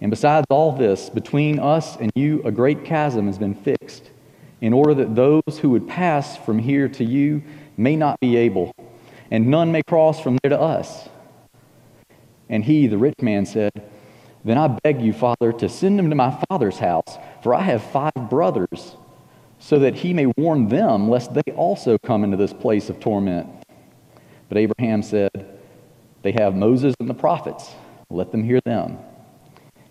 And 0.00 0.10
besides 0.10 0.46
all 0.50 0.72
this, 0.72 1.10
between 1.10 1.58
us 1.58 1.96
and 1.96 2.10
you, 2.14 2.42
a 2.44 2.50
great 2.50 2.84
chasm 2.84 3.26
has 3.26 3.38
been 3.38 3.54
fixed, 3.54 4.10
in 4.60 4.72
order 4.72 4.94
that 4.94 5.14
those 5.14 5.58
who 5.60 5.70
would 5.70 5.88
pass 5.88 6.36
from 6.36 6.58
here 6.58 6.88
to 6.88 7.04
you 7.04 7.42
may 7.76 7.96
not 7.96 8.20
be 8.20 8.36
able, 8.36 8.74
and 9.30 9.46
none 9.46 9.72
may 9.72 9.82
cross 9.82 10.20
from 10.20 10.38
there 10.42 10.50
to 10.50 10.60
us. 10.60 11.08
And 12.48 12.64
he, 12.64 12.86
the 12.86 12.98
rich 12.98 13.14
man, 13.22 13.46
said, 13.46 13.72
Then 14.44 14.58
I 14.58 14.68
beg 14.82 15.00
you, 15.00 15.12
Father, 15.12 15.52
to 15.52 15.68
send 15.68 15.98
them 15.98 16.10
to 16.10 16.16
my 16.16 16.36
father's 16.48 16.78
house, 16.78 17.16
for 17.42 17.54
I 17.54 17.62
have 17.62 17.82
five 17.82 18.28
brothers, 18.28 18.96
so 19.60 19.78
that 19.78 19.94
he 19.94 20.12
may 20.12 20.26
warn 20.36 20.68
them, 20.68 21.08
lest 21.08 21.34
they 21.34 21.52
also 21.52 21.98
come 21.98 22.24
into 22.24 22.36
this 22.36 22.52
place 22.52 22.88
of 22.88 22.98
torment. 22.98 23.46
But 24.48 24.58
Abraham 24.58 25.02
said, 25.02 25.30
They 26.22 26.32
have 26.32 26.56
Moses 26.56 26.94
and 26.98 27.08
the 27.08 27.14
prophets. 27.14 27.70
Let 28.10 28.32
them 28.32 28.42
hear 28.42 28.60
them. 28.64 28.98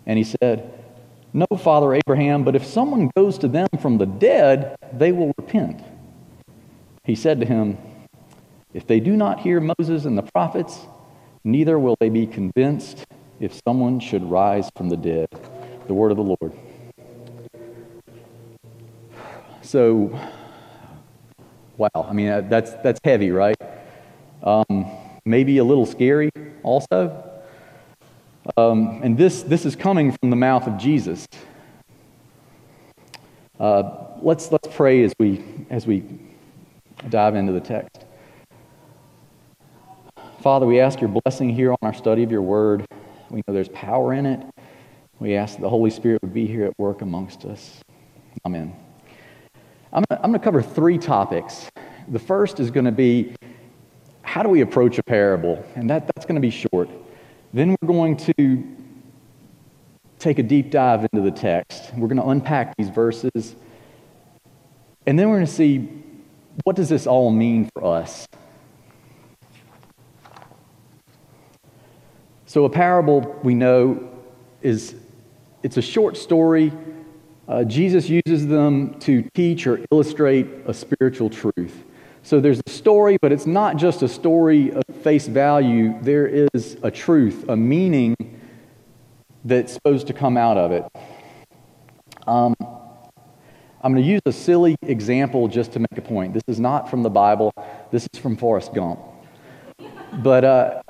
And 0.04 0.18
he 0.18 0.24
said, 0.24 0.84
No, 1.32 1.46
Father 1.56 1.94
Abraham, 1.94 2.44
but 2.44 2.56
if 2.56 2.66
someone 2.66 3.10
goes 3.16 3.38
to 3.38 3.48
them 3.48 3.68
from 3.80 3.96
the 3.96 4.06
dead, 4.06 4.76
they 4.92 5.12
will 5.12 5.32
repent. 5.38 5.82
He 7.04 7.14
said 7.14 7.40
to 7.40 7.46
him, 7.46 7.78
If 8.74 8.86
they 8.86 8.98
do 9.00 9.16
not 9.16 9.40
hear 9.40 9.60
Moses 9.78 10.04
and 10.04 10.18
the 10.18 10.28
prophets, 10.34 10.80
neither 11.44 11.78
will 11.78 11.96
they 12.00 12.08
be 12.08 12.26
convinced 12.26 13.06
if 13.38 13.58
someone 13.66 14.00
should 14.00 14.28
rise 14.28 14.68
from 14.76 14.88
the 14.88 14.96
dead. 14.96 15.28
The 15.86 15.94
word 15.94 16.10
of 16.10 16.16
the 16.16 16.36
Lord. 16.40 16.52
So, 19.70 20.18
wow, 21.76 21.88
I 21.94 22.12
mean, 22.12 22.48
that's, 22.48 22.72
that's 22.82 22.98
heavy, 23.04 23.30
right? 23.30 23.54
Um, 24.42 24.90
maybe 25.24 25.58
a 25.58 25.64
little 25.64 25.86
scary 25.86 26.30
also. 26.64 27.40
Um, 28.56 29.00
and 29.04 29.16
this, 29.16 29.44
this 29.44 29.64
is 29.64 29.76
coming 29.76 30.10
from 30.10 30.30
the 30.30 30.34
mouth 30.34 30.66
of 30.66 30.76
Jesus. 30.76 31.24
Uh, 33.60 34.08
let's, 34.20 34.50
let's 34.50 34.66
pray 34.74 35.04
as 35.04 35.12
we, 35.20 35.44
as 35.70 35.86
we 35.86 36.02
dive 37.08 37.36
into 37.36 37.52
the 37.52 37.60
text. 37.60 38.06
Father, 40.40 40.66
we 40.66 40.80
ask 40.80 41.00
your 41.00 41.10
blessing 41.24 41.48
here 41.48 41.70
on 41.70 41.78
our 41.82 41.94
study 41.94 42.24
of 42.24 42.32
your 42.32 42.42
word. 42.42 42.84
We 43.30 43.44
know 43.46 43.54
there's 43.54 43.68
power 43.68 44.14
in 44.14 44.26
it. 44.26 44.44
We 45.20 45.36
ask 45.36 45.54
that 45.54 45.62
the 45.62 45.70
Holy 45.70 45.90
Spirit 45.90 46.22
would 46.22 46.34
be 46.34 46.48
here 46.48 46.64
at 46.64 46.76
work 46.76 47.02
amongst 47.02 47.44
us. 47.44 47.78
Amen. 48.44 48.74
I'm 49.92 50.04
going 50.08 50.32
to 50.34 50.38
cover 50.38 50.62
three 50.62 50.98
topics. 50.98 51.68
The 52.08 52.18
first 52.18 52.60
is 52.60 52.70
going 52.70 52.84
to 52.84 52.92
be 52.92 53.34
how 54.22 54.44
do 54.44 54.48
we 54.48 54.60
approach 54.60 54.98
a 54.98 55.02
parable? 55.02 55.64
And 55.74 55.90
that, 55.90 56.06
that's 56.06 56.24
going 56.24 56.36
to 56.36 56.40
be 56.40 56.50
short. 56.50 56.88
Then 57.52 57.76
we're 57.80 57.88
going 57.88 58.16
to 58.16 58.76
take 60.20 60.38
a 60.38 60.42
deep 60.44 60.70
dive 60.70 61.08
into 61.12 61.28
the 61.28 61.36
text. 61.36 61.92
We're 61.94 62.06
going 62.06 62.20
to 62.20 62.28
unpack 62.28 62.76
these 62.76 62.90
verses. 62.90 63.56
And 65.06 65.18
then 65.18 65.28
we're 65.28 65.36
going 65.36 65.46
to 65.46 65.52
see 65.52 65.88
what 66.62 66.76
does 66.76 66.88
this 66.88 67.08
all 67.08 67.30
mean 67.30 67.68
for 67.74 67.84
us? 67.84 68.28
So 72.46 72.64
a 72.66 72.70
parable 72.70 73.40
we 73.42 73.54
know 73.54 74.08
is 74.62 74.94
it's 75.64 75.76
a 75.76 75.82
short 75.82 76.16
story. 76.16 76.72
Uh, 77.50 77.64
Jesus 77.64 78.08
uses 78.08 78.46
them 78.46 78.94
to 79.00 79.28
teach 79.34 79.66
or 79.66 79.84
illustrate 79.90 80.46
a 80.66 80.72
spiritual 80.72 81.28
truth. 81.28 81.82
So 82.22 82.38
there's 82.38 82.60
a 82.64 82.70
story, 82.70 83.18
but 83.20 83.32
it's 83.32 83.46
not 83.46 83.76
just 83.76 84.02
a 84.02 84.08
story 84.08 84.70
of 84.70 84.84
face 85.02 85.26
value. 85.26 86.00
There 86.00 86.28
is 86.28 86.76
a 86.84 86.92
truth, 86.92 87.48
a 87.48 87.56
meaning 87.56 88.14
that's 89.44 89.72
supposed 89.72 90.06
to 90.06 90.12
come 90.12 90.36
out 90.36 90.58
of 90.58 90.70
it. 90.70 90.84
Um, 92.28 92.54
I'm 93.82 93.94
going 93.94 94.04
to 94.04 94.08
use 94.08 94.22
a 94.26 94.32
silly 94.32 94.76
example 94.82 95.48
just 95.48 95.72
to 95.72 95.80
make 95.80 95.98
a 95.98 96.02
point. 96.02 96.32
This 96.32 96.44
is 96.46 96.60
not 96.60 96.88
from 96.88 97.02
the 97.02 97.10
Bible, 97.10 97.52
this 97.90 98.06
is 98.12 98.20
from 98.20 98.36
Forrest 98.36 98.74
Gump. 98.74 99.00
But 100.22 100.44
uh, 100.44 100.82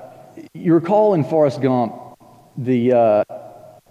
you 0.52 0.74
recall 0.74 1.14
in 1.14 1.24
Forrest 1.24 1.62
Gump, 1.62 1.94
the, 2.58 2.92
uh, 2.92 3.24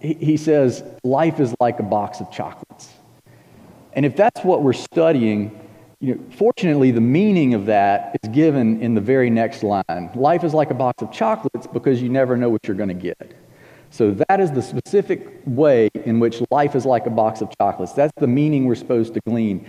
he, 0.01 0.37
says, 0.37 0.83
life 1.03 1.39
is 1.39 1.53
like 1.59 1.79
a 1.79 1.83
box 1.83 2.19
of 2.19 2.31
chocolates. 2.31 2.93
And 3.93 4.05
if 4.05 4.15
that's 4.15 4.43
what 4.43 4.63
we're 4.63 4.73
studying, 4.73 5.59
you 5.99 6.15
know, 6.15 6.21
fortunately, 6.37 6.91
the 6.91 7.01
meaning 7.01 7.53
of 7.53 7.65
that 7.65 8.17
is 8.23 8.29
given 8.29 8.81
in 8.81 8.93
the 8.93 9.01
very 9.01 9.29
next 9.29 9.63
line. 9.63 10.09
Life 10.15 10.43
is 10.43 10.53
like 10.53 10.71
a 10.71 10.75
box 10.75 11.01
of 11.01 11.11
chocolates 11.11 11.67
because 11.67 12.01
you 12.01 12.07
never 12.09 12.37
know 12.37 12.49
what 12.49 12.65
you're 12.67 12.77
going 12.77 12.89
to 12.89 12.95
get. 12.95 13.33
So, 13.89 14.11
that 14.11 14.39
is 14.39 14.51
the 14.51 14.61
specific 14.61 15.41
way 15.45 15.89
in 16.05 16.19
which 16.19 16.41
life 16.51 16.75
is 16.75 16.85
like 16.85 17.05
a 17.07 17.09
box 17.09 17.41
of 17.41 17.49
chocolates. 17.59 17.93
That's 17.93 18.13
the 18.17 18.27
meaning 18.27 18.65
we're 18.65 18.75
supposed 18.75 19.15
to 19.15 19.19
glean. 19.27 19.65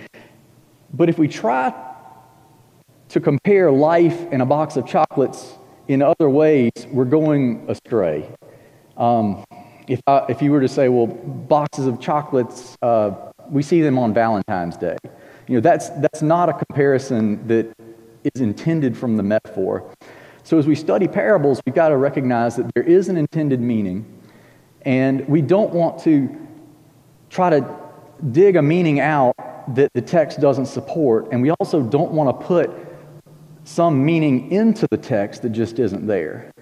But 0.92 1.08
if 1.08 1.18
we 1.18 1.26
try 1.26 1.74
to 3.08 3.20
compare 3.20 3.72
life 3.72 4.26
and 4.30 4.42
a 4.42 4.46
box 4.46 4.76
of 4.76 4.86
chocolates 4.86 5.54
in 5.88 6.02
other 6.02 6.28
ways, 6.28 6.70
we're 6.92 7.04
going 7.06 7.64
astray. 7.68 8.28
Um, 8.96 9.44
if, 9.90 10.00
I, 10.06 10.24
if 10.28 10.40
you 10.40 10.52
were 10.52 10.60
to 10.60 10.68
say, 10.68 10.88
well, 10.88 11.08
boxes 11.08 11.88
of 11.88 12.00
chocolates, 12.00 12.76
uh, 12.80 13.10
we 13.50 13.60
see 13.60 13.80
them 13.82 13.98
on 13.98 14.14
Valentine's 14.14 14.76
Day. 14.76 14.96
You 15.48 15.56
know, 15.56 15.60
that's, 15.60 15.88
that's 15.90 16.22
not 16.22 16.48
a 16.48 16.52
comparison 16.52 17.44
that 17.48 17.74
is 18.34 18.40
intended 18.40 18.96
from 18.96 19.16
the 19.16 19.24
metaphor. 19.24 19.92
So 20.44 20.58
as 20.58 20.66
we 20.68 20.76
study 20.76 21.08
parables, 21.08 21.60
we've 21.66 21.74
got 21.74 21.88
to 21.88 21.96
recognize 21.96 22.54
that 22.54 22.72
there 22.72 22.84
is 22.84 23.08
an 23.08 23.16
intended 23.16 23.60
meaning, 23.60 24.06
and 24.82 25.28
we 25.28 25.42
don't 25.42 25.74
want 25.74 26.00
to 26.04 26.38
try 27.28 27.50
to 27.50 27.76
dig 28.30 28.54
a 28.54 28.62
meaning 28.62 29.00
out 29.00 29.34
that 29.74 29.90
the 29.94 30.02
text 30.02 30.40
doesn't 30.40 30.66
support, 30.66 31.28
and 31.32 31.42
we 31.42 31.50
also 31.50 31.82
don't 31.82 32.12
want 32.12 32.40
to 32.40 32.46
put 32.46 32.70
some 33.64 34.04
meaning 34.04 34.52
into 34.52 34.86
the 34.92 34.96
text 34.96 35.42
that 35.42 35.50
just 35.50 35.80
isn't 35.80 36.06
there. 36.06 36.52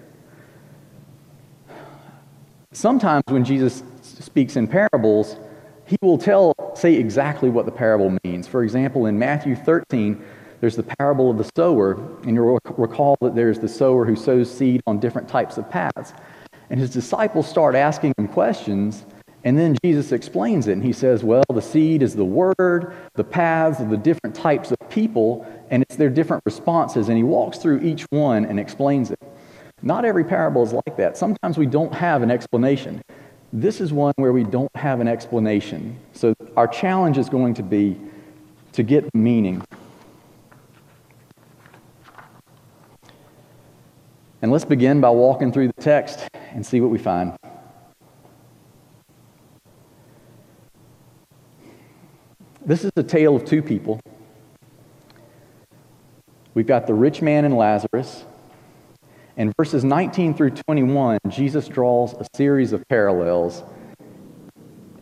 Sometimes 2.71 3.23
when 3.29 3.43
Jesus 3.43 3.81
speaks 4.03 4.55
in 4.55 4.67
parables, 4.67 5.37
he 5.85 5.97
will 6.03 6.19
tell, 6.19 6.53
say 6.75 6.93
exactly 6.93 7.49
what 7.49 7.65
the 7.65 7.71
parable 7.71 8.15
means. 8.23 8.47
For 8.47 8.63
example, 8.63 9.07
in 9.07 9.17
Matthew 9.17 9.55
13, 9.55 10.23
there's 10.61 10.75
the 10.75 10.83
parable 10.83 11.31
of 11.31 11.39
the 11.39 11.49
sower, 11.55 11.93
and 12.23 12.35
you'll 12.35 12.59
recall 12.77 13.17
that 13.21 13.33
there's 13.33 13.57
the 13.57 13.67
sower 13.67 14.05
who 14.05 14.15
sows 14.15 14.55
seed 14.55 14.83
on 14.85 14.99
different 14.99 15.27
types 15.27 15.57
of 15.57 15.67
paths. 15.67 16.13
And 16.69 16.79
his 16.79 16.91
disciples 16.91 17.49
start 17.49 17.73
asking 17.73 18.13
him 18.19 18.27
questions, 18.27 19.03
and 19.43 19.57
then 19.57 19.75
Jesus 19.83 20.11
explains 20.11 20.67
it, 20.67 20.73
and 20.73 20.83
he 20.83 20.93
says, 20.93 21.23
Well, 21.23 21.45
the 21.51 21.61
seed 21.63 22.03
is 22.03 22.15
the 22.15 22.25
word, 22.25 22.93
the 23.15 23.23
paths 23.23 23.79
are 23.79 23.87
the 23.87 23.97
different 23.97 24.35
types 24.35 24.69
of 24.69 24.77
people, 24.89 25.43
and 25.71 25.81
it's 25.81 25.95
their 25.95 26.09
different 26.11 26.43
responses. 26.45 27.07
And 27.07 27.17
he 27.17 27.23
walks 27.23 27.57
through 27.57 27.81
each 27.81 28.05
one 28.11 28.45
and 28.45 28.59
explains 28.59 29.09
it. 29.09 29.19
Not 29.81 30.05
every 30.05 30.23
parable 30.23 30.63
is 30.63 30.73
like 30.73 30.97
that. 30.97 31.17
Sometimes 31.17 31.57
we 31.57 31.65
don't 31.65 31.93
have 31.93 32.21
an 32.21 32.31
explanation. 32.31 33.01
This 33.53 33.81
is 33.81 33.93
one 33.93 34.13
where 34.17 34.33
we 34.33 34.43
don't 34.43 34.73
have 34.75 34.99
an 34.99 35.07
explanation. 35.07 35.97
So 36.13 36.33
our 36.57 36.67
challenge 36.67 37.17
is 37.17 37.29
going 37.29 37.53
to 37.55 37.63
be 37.63 37.97
to 38.73 38.83
get 38.83 39.13
meaning. 39.15 39.63
And 44.41 44.51
let's 44.51 44.65
begin 44.65 45.01
by 45.01 45.09
walking 45.09 45.51
through 45.51 45.67
the 45.67 45.81
text 45.81 46.27
and 46.51 46.65
see 46.65 46.79
what 46.79 46.89
we 46.89 46.97
find. 46.97 47.35
This 52.65 52.83
is 52.83 52.91
a 52.95 53.03
tale 53.03 53.35
of 53.35 53.45
two 53.45 53.61
people. 53.61 53.99
We've 56.53 56.67
got 56.67 56.87
the 56.87 56.93
rich 56.93 57.21
man 57.21 57.45
and 57.45 57.57
Lazarus. 57.57 58.25
In 59.37 59.53
verses 59.57 59.83
19 59.83 60.33
through 60.33 60.51
21, 60.51 61.19
Jesus 61.29 61.67
draws 61.67 62.13
a 62.13 62.25
series 62.35 62.73
of 62.73 62.83
parallels. 62.89 63.63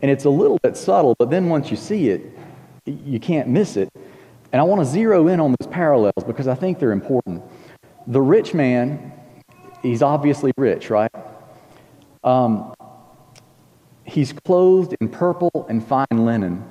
And 0.00 0.10
it's 0.10 0.24
a 0.24 0.30
little 0.30 0.58
bit 0.62 0.76
subtle, 0.76 1.16
but 1.18 1.30
then 1.30 1.48
once 1.48 1.70
you 1.70 1.76
see 1.76 2.10
it, 2.10 2.22
you 2.86 3.18
can't 3.18 3.48
miss 3.48 3.76
it. 3.76 3.88
And 4.52 4.60
I 4.60 4.64
want 4.64 4.80
to 4.80 4.84
zero 4.84 5.28
in 5.28 5.40
on 5.40 5.54
those 5.58 5.68
parallels 5.68 6.24
because 6.26 6.48
I 6.48 6.54
think 6.54 6.78
they're 6.78 6.92
important. 6.92 7.42
The 8.06 8.20
rich 8.20 8.54
man, 8.54 9.12
he's 9.82 10.02
obviously 10.02 10.52
rich, 10.56 10.88
right? 10.88 11.10
Um, 12.24 12.72
he's 14.04 14.32
clothed 14.32 14.94
in 15.00 15.08
purple 15.08 15.66
and 15.68 15.86
fine 15.86 16.06
linen. 16.10 16.64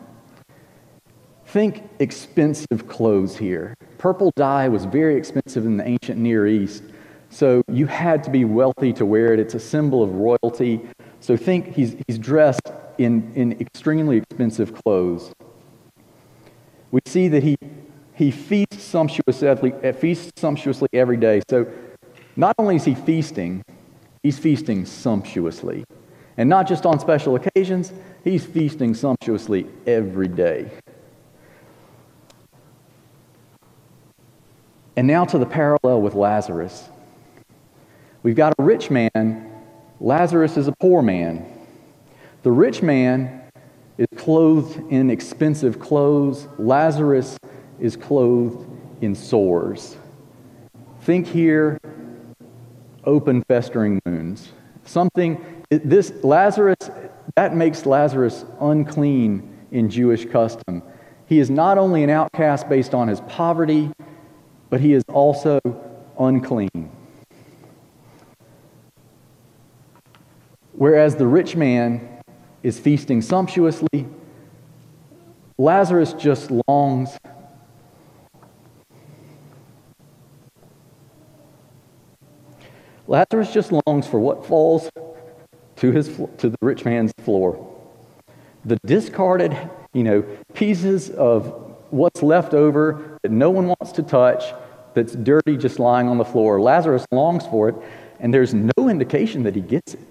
Think 1.46 1.84
expensive 2.00 2.88
clothes 2.88 3.38
here. 3.38 3.74
Purple 3.98 4.32
dye 4.36 4.68
was 4.68 4.86
very 4.86 5.16
expensive 5.16 5.66
in 5.66 5.78
the 5.78 5.88
ancient 5.88 6.20
Near 6.20 6.48
East. 6.48 6.84
So 7.30 7.62
you 7.72 7.88
had 7.88 8.24
to 8.24 8.30
be 8.30 8.46
wealthy 8.46 8.94
to 8.94 9.06
wear 9.06 9.34
it. 9.34 9.40
It's 9.40 9.54
a 9.54 9.60
symbol 9.60 10.04
of 10.04 10.14
royalty. 10.14 10.82
So 11.20 11.36
think 11.36 11.74
he's, 11.74 11.96
he's 12.08 12.18
dressed 12.18 12.72
in, 12.98 13.32
in 13.36 13.60
extremely 13.60 14.18
expensive 14.18 14.74
clothes. 14.74 15.32
We 16.92 17.02
see 17.06 17.28
that 17.28 17.44
he, 17.44 17.58
he 18.14 18.32
feasts 18.32 18.82
sumptuously, 18.82 19.74
uh, 19.74 19.94
feasts 19.94 20.32
sumptuously 20.38 20.88
every 20.94 21.18
day. 21.18 21.42
So 21.50 21.68
not 22.36 22.56
only 22.58 22.78
is 22.78 22.86
he 22.86 22.96
feasting, 22.96 23.64
he's 24.24 24.40
feasting 24.40 24.86
sumptuously. 24.86 25.84
And 26.38 26.50
not 26.50 26.68
just 26.68 26.86
on 26.86 27.00
special 27.00 27.36
occasions, 27.36 27.92
he's 28.24 28.46
feasting 28.46 28.94
sumptuously 28.94 29.68
every 29.86 30.28
day. 30.28 30.70
And 34.96 35.08
now 35.08 35.26
to 35.26 35.38
the 35.38 35.46
parallel 35.46 36.02
with 36.02 36.16
Lazarus. 36.16 36.90
We've 38.28 38.36
got 38.36 38.54
a 38.60 38.62
rich 38.62 38.92
man, 38.92 39.50
Lazarus 40.02 40.58
is 40.58 40.68
a 40.68 40.74
poor 40.82 41.02
man. 41.02 41.46
The 42.44 42.52
rich 42.52 42.82
man 42.82 43.42
is 43.98 44.08
clothed 44.18 44.78
in 44.92 45.10
expensive 45.10 45.80
clothes, 45.80 46.50
Lazarus 46.58 47.38
is 47.80 47.96
clothed 47.96 48.68
in 49.00 49.16
sores. 49.16 49.96
Think 51.04 51.26
here 51.26 51.80
open, 53.06 53.46
festering 53.48 54.02
wounds. 54.06 54.52
Something, 54.84 55.64
this 55.70 56.12
Lazarus, 56.22 56.92
that 57.38 57.56
makes 57.56 57.86
Lazarus 57.86 58.44
unclean 58.60 59.58
in 59.72 59.90
Jewish 59.90 60.26
custom. 60.26 60.84
He 61.28 61.40
is 61.40 61.50
not 61.50 61.78
only 61.78 62.04
an 62.04 62.10
outcast 62.10 62.68
based 62.68 62.94
on 62.94 63.08
his 63.08 63.22
poverty, 63.22 63.90
but 64.70 64.82
he 64.82 64.92
is 64.92 65.04
also 65.08 65.62
unclean. 66.20 66.92
Whereas 70.78 71.16
the 71.16 71.26
rich 71.26 71.56
man 71.56 72.08
is 72.62 72.80
feasting 72.80 73.24
sumptuously, 73.24 74.08
Lazarus 75.58 76.14
just 76.14 76.52
longs 76.68 77.18
Lazarus 83.08 83.54
just 83.54 83.72
longs 83.72 84.06
for 84.06 84.20
what 84.20 84.46
falls 84.46 84.90
to, 85.78 85.92
his, 85.92 86.10
to 86.38 86.50
the 86.50 86.58
rich 86.62 86.84
man's 86.84 87.14
floor. 87.22 87.74
The 88.66 88.78
discarded, 88.86 89.58
you 89.94 90.04
know, 90.04 90.24
pieces 90.54 91.10
of 91.12 91.74
what's 91.90 92.22
left 92.22 92.54
over 92.54 93.18
that 93.24 93.32
no 93.32 93.50
one 93.50 93.68
wants 93.68 93.94
to 93.94 94.04
touch, 94.04 94.44
that's 94.94 95.14
dirty 95.14 95.56
just 95.56 95.80
lying 95.80 96.10
on 96.10 96.18
the 96.18 96.26
floor. 96.26 96.60
Lazarus 96.60 97.06
longs 97.12 97.46
for 97.46 97.70
it, 97.70 97.76
and 98.20 98.34
there's 98.34 98.54
no 98.54 98.90
indication 98.90 99.44
that 99.44 99.56
he 99.56 99.62
gets 99.62 99.94
it. 99.94 100.02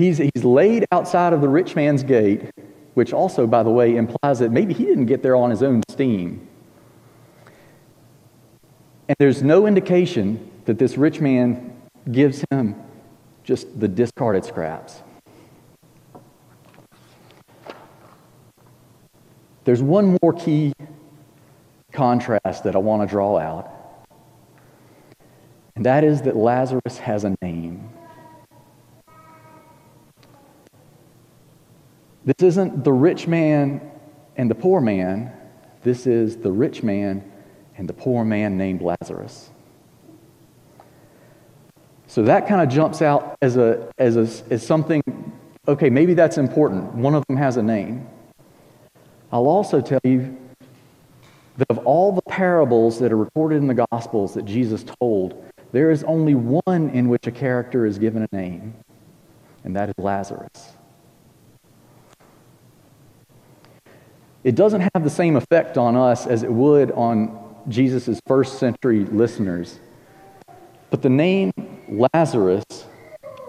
He's, 0.00 0.16
he's 0.16 0.44
laid 0.44 0.86
outside 0.92 1.34
of 1.34 1.42
the 1.42 1.48
rich 1.50 1.76
man's 1.76 2.02
gate, 2.02 2.50
which 2.94 3.12
also, 3.12 3.46
by 3.46 3.62
the 3.62 3.70
way, 3.70 3.96
implies 3.96 4.38
that 4.38 4.50
maybe 4.50 4.72
he 4.72 4.86
didn't 4.86 5.04
get 5.04 5.22
there 5.22 5.36
on 5.36 5.50
his 5.50 5.62
own 5.62 5.82
steam. 5.90 6.48
And 9.08 9.16
there's 9.18 9.42
no 9.42 9.66
indication 9.66 10.50
that 10.64 10.78
this 10.78 10.96
rich 10.96 11.20
man 11.20 11.76
gives 12.10 12.42
him 12.50 12.76
just 13.44 13.78
the 13.78 13.88
discarded 13.88 14.46
scraps. 14.46 15.02
There's 19.64 19.82
one 19.82 20.16
more 20.22 20.32
key 20.32 20.72
contrast 21.92 22.64
that 22.64 22.74
I 22.74 22.78
want 22.78 23.06
to 23.06 23.06
draw 23.06 23.38
out, 23.38 23.70
and 25.76 25.84
that 25.84 26.04
is 26.04 26.22
that 26.22 26.36
Lazarus 26.36 26.96
has 26.96 27.24
a 27.24 27.36
name. 27.42 27.89
This 32.38 32.46
isn't 32.50 32.84
the 32.84 32.92
rich 32.92 33.26
man 33.26 33.80
and 34.36 34.48
the 34.48 34.54
poor 34.54 34.80
man, 34.80 35.32
this 35.82 36.06
is 36.06 36.36
the 36.36 36.52
rich 36.52 36.80
man 36.80 37.28
and 37.76 37.88
the 37.88 37.92
poor 37.92 38.24
man 38.24 38.56
named 38.56 38.82
Lazarus. 38.82 39.50
So 42.06 42.22
that 42.22 42.46
kind 42.46 42.60
of 42.60 42.68
jumps 42.68 43.02
out 43.02 43.36
as, 43.42 43.56
a, 43.56 43.90
as, 43.98 44.16
a, 44.16 44.52
as 44.52 44.64
something, 44.64 45.02
okay, 45.66 45.90
maybe 45.90 46.14
that's 46.14 46.38
important. 46.38 46.94
One 46.94 47.16
of 47.16 47.24
them 47.26 47.36
has 47.36 47.56
a 47.56 47.64
name. 47.64 48.06
I'll 49.32 49.48
also 49.48 49.80
tell 49.80 50.00
you 50.04 50.36
that 51.56 51.68
of 51.68 51.78
all 51.78 52.12
the 52.12 52.22
parables 52.22 53.00
that 53.00 53.10
are 53.10 53.16
recorded 53.16 53.56
in 53.56 53.66
the 53.66 53.86
Gospels 53.90 54.34
that 54.34 54.44
Jesus 54.44 54.84
told, 55.00 55.42
there 55.72 55.90
is 55.90 56.04
only 56.04 56.36
one 56.36 56.90
in 56.90 57.08
which 57.08 57.26
a 57.26 57.32
character 57.32 57.86
is 57.86 57.98
given 57.98 58.22
a 58.22 58.36
name, 58.36 58.76
and 59.64 59.74
that 59.74 59.88
is 59.88 59.94
Lazarus. 59.98 60.76
It 64.42 64.54
doesn't 64.54 64.80
have 64.94 65.04
the 65.04 65.10
same 65.10 65.36
effect 65.36 65.76
on 65.76 65.96
us 65.96 66.26
as 66.26 66.42
it 66.42 66.50
would 66.50 66.92
on 66.92 67.38
Jesus' 67.68 68.18
first 68.26 68.58
century 68.58 69.04
listeners. 69.04 69.78
But 70.88 71.02
the 71.02 71.10
name 71.10 71.52
Lazarus 71.88 72.64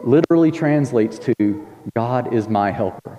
literally 0.04 0.52
translates 0.52 1.18
to 1.20 1.68
God 1.96 2.34
is 2.34 2.50
my 2.50 2.72
helper. 2.72 3.18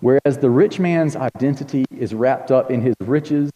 Whereas 0.00 0.38
the 0.38 0.50
rich 0.50 0.78
man's 0.78 1.16
identity 1.16 1.84
is 1.90 2.14
wrapped 2.14 2.50
up 2.50 2.70
in 2.70 2.80
his 2.80 2.94
riches, 3.00 3.50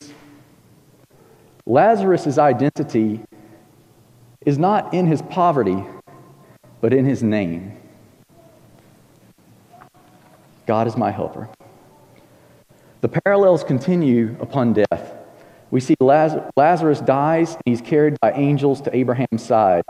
Lazarus' 1.66 2.38
identity 2.38 3.20
is 4.44 4.58
not 4.58 4.92
in 4.92 5.06
his 5.06 5.22
poverty, 5.22 5.84
but 6.80 6.92
in 6.92 7.04
his 7.04 7.22
name. 7.22 7.81
God 10.66 10.86
is 10.86 10.96
my 10.96 11.10
helper. 11.10 11.48
The 13.00 13.08
parallels 13.08 13.64
continue 13.64 14.36
upon 14.40 14.74
death. 14.74 15.14
We 15.70 15.80
see 15.80 15.96
Lazarus 16.00 17.00
dies 17.00 17.54
and 17.54 17.62
he's 17.64 17.80
carried 17.80 18.16
by 18.20 18.32
angels 18.32 18.80
to 18.82 18.94
Abraham's 18.94 19.44
side. 19.44 19.82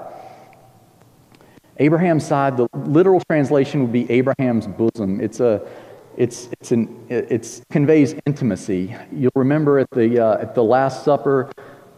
Abraham's 1.79 2.27
side, 2.27 2.57
the 2.57 2.69
literal 2.73 3.21
translation 3.29 3.83
would 3.83 3.93
be 3.93 4.11
Abraham's 4.11 4.67
bosom. 4.67 5.21
It's 5.21 5.41
a, 5.41 5.67
it's, 6.17 6.49
it's 6.61 6.73
an, 6.73 7.05
it 7.09 7.63
conveys 7.71 8.15
intimacy. 8.27 8.95
You'll 9.11 9.33
remember 9.35 9.79
at 9.79 9.91
the, 9.91 10.25
uh, 10.25 10.41
at 10.41 10.55
the 10.55 10.63
Last 10.63 11.05
Supper, 11.05 11.51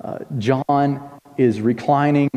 uh, 0.02 0.18
John 0.38 1.10
is 1.36 1.60
reclining 1.60 2.30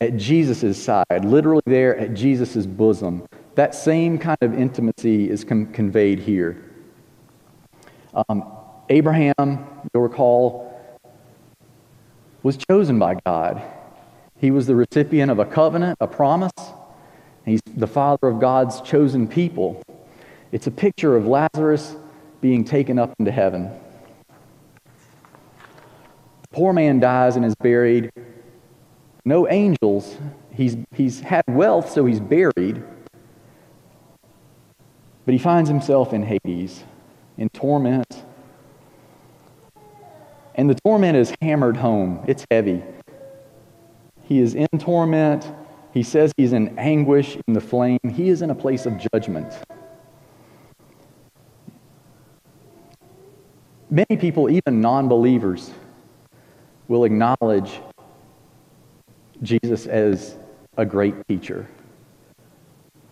at 0.00 0.16
Jesus' 0.16 0.82
side, 0.82 1.24
literally 1.24 1.62
there 1.66 1.96
at 1.98 2.14
Jesus' 2.14 2.66
bosom. 2.66 3.26
That 3.54 3.74
same 3.74 4.18
kind 4.18 4.38
of 4.40 4.54
intimacy 4.54 5.30
is 5.30 5.44
com- 5.44 5.72
conveyed 5.72 6.18
here. 6.18 6.62
Um, 8.28 8.44
Abraham, 8.88 9.66
you'll 9.92 10.02
recall, 10.02 10.70
was 12.42 12.56
chosen 12.56 12.98
by 12.98 13.16
God. 13.24 13.62
He 14.38 14.50
was 14.50 14.66
the 14.66 14.74
recipient 14.74 15.30
of 15.30 15.38
a 15.38 15.44
covenant, 15.44 15.98
a 16.00 16.06
promise. 16.06 16.52
He's 17.44 17.60
the 17.76 17.86
father 17.86 18.28
of 18.28 18.40
God's 18.40 18.80
chosen 18.80 19.28
people. 19.28 19.82
It's 20.52 20.66
a 20.66 20.70
picture 20.70 21.16
of 21.16 21.26
Lazarus 21.26 21.96
being 22.40 22.64
taken 22.64 22.98
up 22.98 23.14
into 23.18 23.30
heaven. 23.30 23.70
Poor 26.52 26.72
man 26.72 27.00
dies 27.00 27.36
and 27.36 27.44
is 27.44 27.54
buried. 27.54 28.10
No 29.24 29.48
angels. 29.48 30.16
He's, 30.52 30.76
he's 30.94 31.20
had 31.20 31.44
wealth, 31.48 31.90
so 31.90 32.04
he's 32.04 32.20
buried. 32.20 32.82
But 35.24 35.32
he 35.32 35.38
finds 35.38 35.68
himself 35.68 36.12
in 36.12 36.22
Hades, 36.22 36.84
in 37.38 37.48
torment. 37.50 38.24
And 40.54 40.68
the 40.70 40.76
torment 40.84 41.16
is 41.16 41.34
hammered 41.40 41.76
home, 41.76 42.22
it's 42.26 42.44
heavy. 42.50 42.82
He 44.22 44.40
is 44.40 44.54
in 44.54 44.68
torment. 44.78 45.50
He 45.92 46.02
says 46.02 46.32
he's 46.36 46.52
in 46.52 46.76
anguish 46.78 47.36
in 47.46 47.54
the 47.54 47.60
flame. 47.60 48.00
He 48.10 48.28
is 48.28 48.42
in 48.42 48.50
a 48.50 48.54
place 48.54 48.84
of 48.86 48.94
judgment. 49.12 49.52
Many 53.90 54.16
people, 54.16 54.50
even 54.50 54.80
non 54.80 55.08
believers, 55.08 55.70
will 56.88 57.04
acknowledge 57.04 57.80
Jesus 59.42 59.86
as 59.86 60.36
a 60.76 60.84
great 60.84 61.14
teacher. 61.28 61.68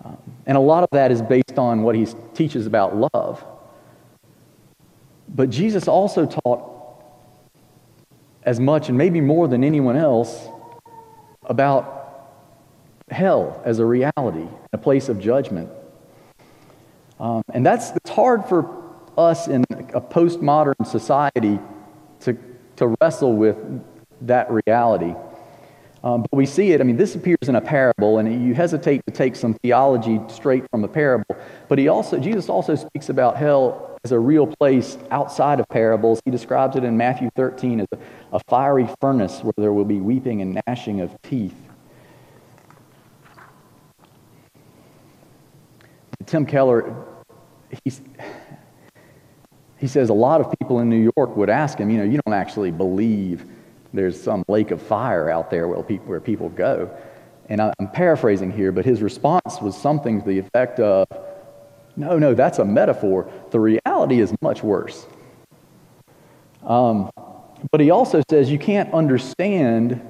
Um, 0.04 0.18
and 0.46 0.56
a 0.56 0.60
lot 0.60 0.82
of 0.82 0.88
that 0.92 1.10
is 1.10 1.22
based 1.22 1.58
on 1.58 1.82
what 1.82 1.94
he 1.94 2.06
teaches 2.34 2.66
about 2.66 2.96
love. 3.14 3.44
But 5.28 5.50
Jesus 5.50 5.88
also 5.88 6.26
taught 6.26 6.68
as 8.42 8.58
much 8.58 8.88
and 8.88 8.98
maybe 8.98 9.20
more 9.20 9.48
than 9.48 9.62
anyone 9.64 9.96
else 9.96 10.48
about 11.44 12.02
hell 13.10 13.62
as 13.64 13.78
a 13.78 13.84
reality, 13.84 14.46
a 14.72 14.78
place 14.78 15.08
of 15.08 15.18
judgment. 15.20 15.70
Um, 17.20 17.42
and 17.52 17.64
that's 17.64 17.90
it's 17.92 18.10
hard 18.10 18.44
for 18.46 18.82
us 19.16 19.46
in 19.46 19.64
a 19.70 20.00
postmodern 20.00 20.86
society 20.86 21.60
to, 22.20 22.36
to 22.76 22.94
wrestle 23.00 23.34
with 23.34 23.56
that 24.22 24.50
reality. 24.50 25.14
Um, 26.04 26.22
but 26.22 26.36
we 26.36 26.46
see 26.46 26.72
it, 26.72 26.80
I 26.80 26.84
mean, 26.84 26.96
this 26.96 27.14
appears 27.14 27.48
in 27.48 27.54
a 27.54 27.60
parable, 27.60 28.18
and 28.18 28.44
you 28.44 28.54
hesitate 28.54 29.02
to 29.06 29.12
take 29.12 29.36
some 29.36 29.54
theology 29.54 30.20
straight 30.28 30.64
from 30.70 30.82
a 30.82 30.88
parable. 30.88 31.36
But 31.68 31.78
he 31.78 31.86
also, 31.86 32.18
Jesus 32.18 32.48
also 32.48 32.74
speaks 32.74 33.08
about 33.08 33.36
hell 33.36 33.98
as 34.04 34.10
a 34.10 34.18
real 34.18 34.48
place 34.48 34.98
outside 35.12 35.60
of 35.60 35.68
parables. 35.68 36.20
He 36.24 36.32
describes 36.32 36.74
it 36.74 36.82
in 36.82 36.96
Matthew 36.96 37.30
13 37.36 37.80
as 37.80 37.86
a, 37.92 37.98
a 38.32 38.40
fiery 38.40 38.88
furnace 39.00 39.40
where 39.44 39.54
there 39.56 39.72
will 39.72 39.84
be 39.84 40.00
weeping 40.00 40.42
and 40.42 40.60
gnashing 40.66 41.00
of 41.00 41.20
teeth. 41.22 41.54
Tim 46.26 46.46
Keller, 46.46 46.94
he's, 47.84 48.00
he 49.78 49.86
says 49.86 50.08
a 50.08 50.14
lot 50.14 50.40
of 50.40 50.52
people 50.58 50.80
in 50.80 50.88
New 50.88 51.12
York 51.16 51.36
would 51.36 51.50
ask 51.50 51.78
him, 51.78 51.90
you 51.90 51.98
know, 51.98 52.04
you 52.04 52.20
don't 52.24 52.34
actually 52.34 52.72
believe 52.72 53.44
there's 53.92 54.20
some 54.20 54.42
lake 54.48 54.70
of 54.70 54.80
fire 54.80 55.30
out 55.30 55.50
there 55.50 55.68
where 55.68 55.82
people, 55.82 56.06
where 56.06 56.20
people 56.20 56.48
go. 56.48 56.90
And 57.48 57.60
I'm 57.60 57.88
paraphrasing 57.92 58.50
here, 58.50 58.72
but 58.72 58.84
his 58.84 59.02
response 59.02 59.60
was 59.60 59.76
something 59.76 60.20
to 60.20 60.26
the 60.26 60.38
effect 60.38 60.80
of, 60.80 61.06
no, 61.96 62.18
no, 62.18 62.34
that's 62.34 62.58
a 62.58 62.64
metaphor. 62.64 63.30
The 63.50 63.60
reality 63.60 64.20
is 64.20 64.32
much 64.40 64.62
worse. 64.62 65.06
Um, 66.64 67.10
but 67.70 67.80
he 67.80 67.90
also 67.90 68.22
says 68.30 68.50
you 68.50 68.58
can't 68.58 68.92
understand 68.94 70.00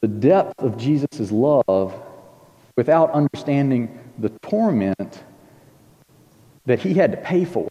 the 0.00 0.08
depth 0.08 0.54
of 0.58 0.76
Jesus' 0.76 1.30
love 1.30 1.94
without 2.76 3.10
understanding 3.12 3.98
the 4.18 4.30
torment 4.42 5.22
that 6.66 6.80
he 6.80 6.94
had 6.94 7.12
to 7.12 7.18
pay 7.18 7.44
for. 7.44 7.68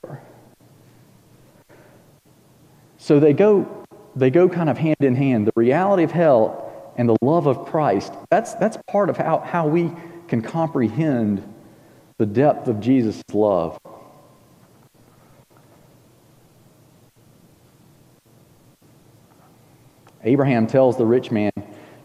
So 2.97 3.19
they 3.19 3.33
go 3.33 3.78
they 4.15 4.29
go 4.29 4.49
kind 4.49 4.69
of 4.69 4.77
hand 4.77 4.97
in 4.99 5.15
hand. 5.15 5.47
The 5.47 5.53
reality 5.55 6.03
of 6.03 6.11
hell 6.11 6.93
and 6.97 7.07
the 7.07 7.17
love 7.21 7.47
of 7.47 7.65
Christ, 7.65 8.13
that's, 8.29 8.53
that's 8.55 8.77
part 8.87 9.09
of 9.09 9.17
how, 9.17 9.39
how 9.39 9.67
we 9.67 9.91
can 10.27 10.41
comprehend 10.41 11.43
the 12.17 12.25
depth 12.25 12.67
of 12.67 12.79
Jesus' 12.79 13.21
love. 13.33 13.79
Abraham 20.23 20.67
tells 20.67 20.97
the 20.97 21.05
rich 21.05 21.31
man, 21.31 21.51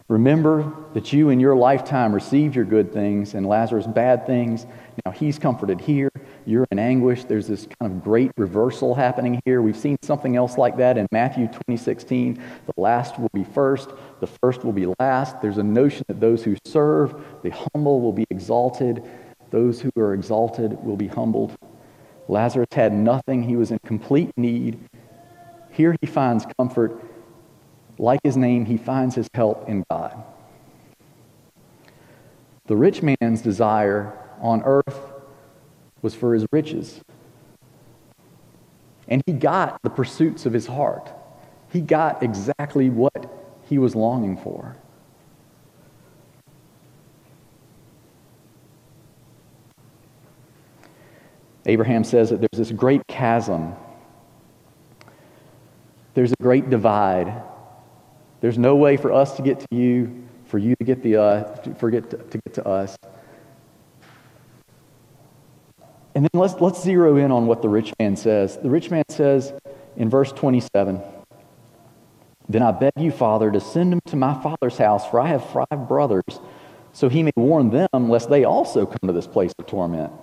Remember 0.07 0.71
that 0.93 1.11
you 1.11 1.29
in 1.29 1.39
your 1.39 1.55
lifetime 1.55 2.13
received 2.13 2.55
your 2.55 2.65
good 2.65 2.93
things 2.93 3.33
and 3.33 3.45
Lazarus 3.45 3.87
bad 3.87 4.27
things. 4.27 4.67
Now 5.03 5.11
he's 5.11 5.39
comforted 5.39 5.81
here. 5.81 6.11
You're 6.45 6.67
in 6.71 6.77
anguish. 6.77 7.23
There's 7.23 7.47
this 7.47 7.67
kind 7.79 7.91
of 7.91 8.03
great 8.03 8.31
reversal 8.37 8.93
happening 8.93 9.41
here. 9.45 9.61
We've 9.61 9.75
seen 9.75 9.97
something 10.03 10.35
else 10.35 10.57
like 10.57 10.77
that 10.77 10.97
in 10.97 11.07
Matthew 11.11 11.47
2016. 11.47 12.35
The 12.35 12.81
last 12.81 13.19
will 13.19 13.31
be 13.33 13.43
first, 13.43 13.89
the 14.19 14.27
first 14.27 14.63
will 14.63 14.73
be 14.73 14.85
last. 14.99 15.41
There's 15.41 15.57
a 15.57 15.63
notion 15.63 16.05
that 16.07 16.19
those 16.19 16.43
who 16.43 16.55
serve, 16.65 17.15
the 17.41 17.49
humble, 17.73 17.99
will 17.99 18.13
be 18.13 18.25
exalted. 18.29 19.03
Those 19.49 19.81
who 19.81 19.89
are 19.97 20.13
exalted 20.13 20.73
will 20.83 20.97
be 20.97 21.07
humbled. 21.07 21.57
Lazarus 22.27 22.67
had 22.71 22.93
nothing, 22.93 23.43
he 23.43 23.55
was 23.55 23.71
in 23.71 23.79
complete 23.85 24.31
need. 24.37 24.79
Here 25.71 25.95
he 25.99 26.07
finds 26.07 26.45
comfort. 26.59 27.03
Like 27.97 28.19
his 28.23 28.37
name, 28.37 28.65
he 28.65 28.77
finds 28.77 29.15
his 29.15 29.27
help 29.33 29.67
in 29.67 29.83
God. 29.89 30.23
The 32.67 32.75
rich 32.75 33.01
man's 33.01 33.41
desire 33.41 34.13
on 34.41 34.61
earth 34.63 35.14
was 36.05 36.13
for 36.13 36.35
his 36.35 36.45
riches. 36.51 37.01
And 39.07 39.23
he 39.25 39.33
got 39.33 39.81
the 39.81 39.89
pursuits 39.89 40.45
of 40.45 40.53
his 40.53 40.67
heart. 40.67 41.11
He 41.73 41.81
got 41.81 42.21
exactly 42.21 42.91
what 42.91 43.11
he 43.63 43.79
was 43.79 43.95
longing 43.95 44.37
for. 44.37 44.77
Abraham 51.65 52.03
says 52.03 52.29
that 52.29 52.39
there's 52.39 52.67
this 52.67 52.71
great 52.71 53.01
chasm. 53.07 53.73
There's 56.13 56.31
a 56.31 56.43
great 56.43 56.69
divide. 56.69 57.41
There's 58.41 58.59
no 58.59 58.75
way 58.75 58.95
for 58.95 59.11
us 59.11 59.35
to 59.37 59.41
get 59.41 59.59
to 59.59 59.67
you, 59.71 60.23
for 60.45 60.59
you 60.59 60.75
to 60.75 60.83
get, 60.83 61.01
the, 61.01 61.15
uh, 61.17 61.55
get 61.89 62.11
to, 62.11 62.17
to 62.17 62.37
get 62.45 62.53
to 62.53 62.67
us. 62.67 62.95
And 66.15 66.23
then 66.23 66.39
let's, 66.39 66.55
let's 66.61 66.81
zero 66.81 67.17
in 67.17 67.29
on 67.29 67.45
what 67.45 67.61
the 67.61 67.67
rich 67.67 67.93
man 67.99 68.15
says. 68.15 68.57
The 68.57 68.69
rich 68.69 68.89
man 68.89 69.03
says 69.09 69.53
in 69.97 70.09
verse 70.09 70.31
27 70.31 71.01
Then 72.47 72.61
I 72.61 72.71
beg 72.71 72.93
you, 72.97 73.11
Father, 73.11 73.51
to 73.51 73.59
send 73.59 73.91
him 73.91 73.99
to 74.07 74.15
my 74.15 74.41
father's 74.41 74.77
house, 74.77 75.05
for 75.09 75.19
I 75.19 75.27
have 75.27 75.45
five 75.49 75.87
brothers, 75.89 76.23
so 76.93 77.09
he 77.09 77.21
may 77.21 77.33
warn 77.35 77.69
them, 77.69 78.09
lest 78.09 78.29
they 78.29 78.45
also 78.45 78.85
come 78.85 79.07
to 79.07 79.13
this 79.13 79.27
place 79.27 79.51
of 79.59 79.67
torment. 79.67 80.13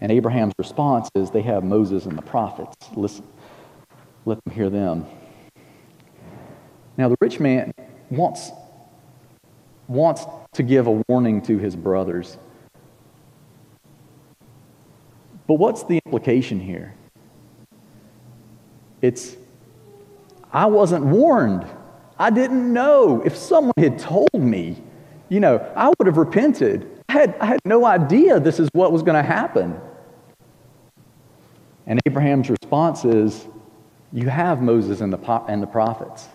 And 0.00 0.10
Abraham's 0.10 0.54
response 0.58 1.10
is, 1.14 1.30
They 1.30 1.42
have 1.42 1.62
Moses 1.62 2.06
and 2.06 2.16
the 2.16 2.22
prophets. 2.22 2.74
Listen, 2.96 3.26
let 4.24 4.42
them 4.42 4.54
hear 4.54 4.70
them. 4.70 5.04
Now, 6.96 7.10
the 7.10 7.16
rich 7.20 7.38
man 7.38 7.72
wants, 8.08 8.50
wants 9.86 10.24
to 10.54 10.62
give 10.62 10.86
a 10.86 11.02
warning 11.08 11.42
to 11.42 11.58
his 11.58 11.76
brothers. 11.76 12.38
But 15.50 15.58
what's 15.58 15.82
the 15.82 15.98
implication 16.06 16.60
here? 16.60 16.94
It's, 19.02 19.36
I 20.52 20.66
wasn't 20.66 21.04
warned. 21.04 21.66
I 22.20 22.30
didn't 22.30 22.72
know. 22.72 23.20
If 23.24 23.36
someone 23.36 23.74
had 23.76 23.98
told 23.98 24.32
me, 24.32 24.80
you 25.28 25.40
know, 25.40 25.56
I 25.74 25.88
would 25.88 26.06
have 26.06 26.18
repented. 26.18 26.88
I 27.08 27.14
had, 27.14 27.36
I 27.40 27.46
had 27.46 27.58
no 27.64 27.84
idea 27.84 28.38
this 28.38 28.60
is 28.60 28.68
what 28.74 28.92
was 28.92 29.02
going 29.02 29.16
to 29.16 29.28
happen. 29.28 29.80
And 31.88 32.00
Abraham's 32.06 32.48
response 32.48 33.04
is, 33.04 33.48
You 34.12 34.28
have 34.28 34.62
Moses 34.62 35.00
and 35.00 35.12
the, 35.12 35.18
and 35.48 35.60
the 35.60 35.66
prophets. 35.66 36.28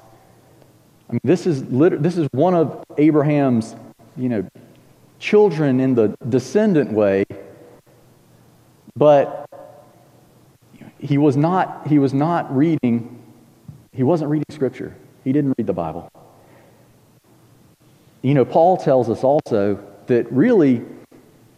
I 1.10 1.14
mean, 1.14 1.22
this 1.24 1.48
is, 1.48 1.64
lit- 1.72 2.04
this 2.04 2.18
is 2.18 2.28
one 2.34 2.54
of 2.54 2.84
Abraham's, 2.98 3.78
you 4.18 4.28
know, 4.28 4.46
children 5.20 5.80
in 5.80 5.96
the 5.96 6.14
descendant 6.28 6.92
way 6.92 7.24
but 8.96 9.46
he 11.00 11.18
was 11.18 11.36
not, 11.36 11.88
he 11.88 12.00
was 12.00 12.14
not 12.14 12.56
reading, 12.56 13.22
he 13.92 14.04
wasn't 14.04 14.30
reading 14.30 14.46
Scripture. 14.52 14.96
He 15.24 15.32
didn't 15.34 15.54
read 15.58 15.68
the 15.68 15.74
Bible. 15.74 16.10
You 18.22 18.34
know, 18.34 18.46
Paul 18.46 18.78
tells 18.78 19.10
us 19.10 19.24
also 19.24 19.84
that 20.08 20.32
really 20.32 20.84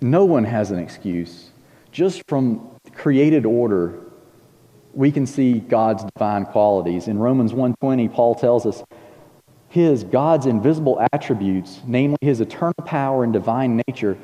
no 0.02 0.26
one 0.26 0.44
has 0.44 0.72
an 0.72 0.80
excuse. 0.80 1.52
Just 1.92 2.24
from 2.28 2.70
created 2.94 3.46
order, 3.46 4.00
we 4.94 5.12
can 5.12 5.26
see 5.26 5.60
God's 5.60 6.04
divine 6.16 6.46
qualities. 6.46 7.08
In 7.08 7.20
Romans 7.20 7.54
1:20, 7.54 8.08
Paul 8.10 8.36
tells 8.36 8.66
us 8.66 8.84
his 9.70 10.04
God's 10.04 10.46
invisible 10.46 11.00
attributes, 11.14 11.82
namely 11.86 12.18
his 12.22 12.42
eternal 12.42 12.74
power 12.86 13.24
and 13.24 13.34
divine 13.34 13.82
nature, 13.88 14.18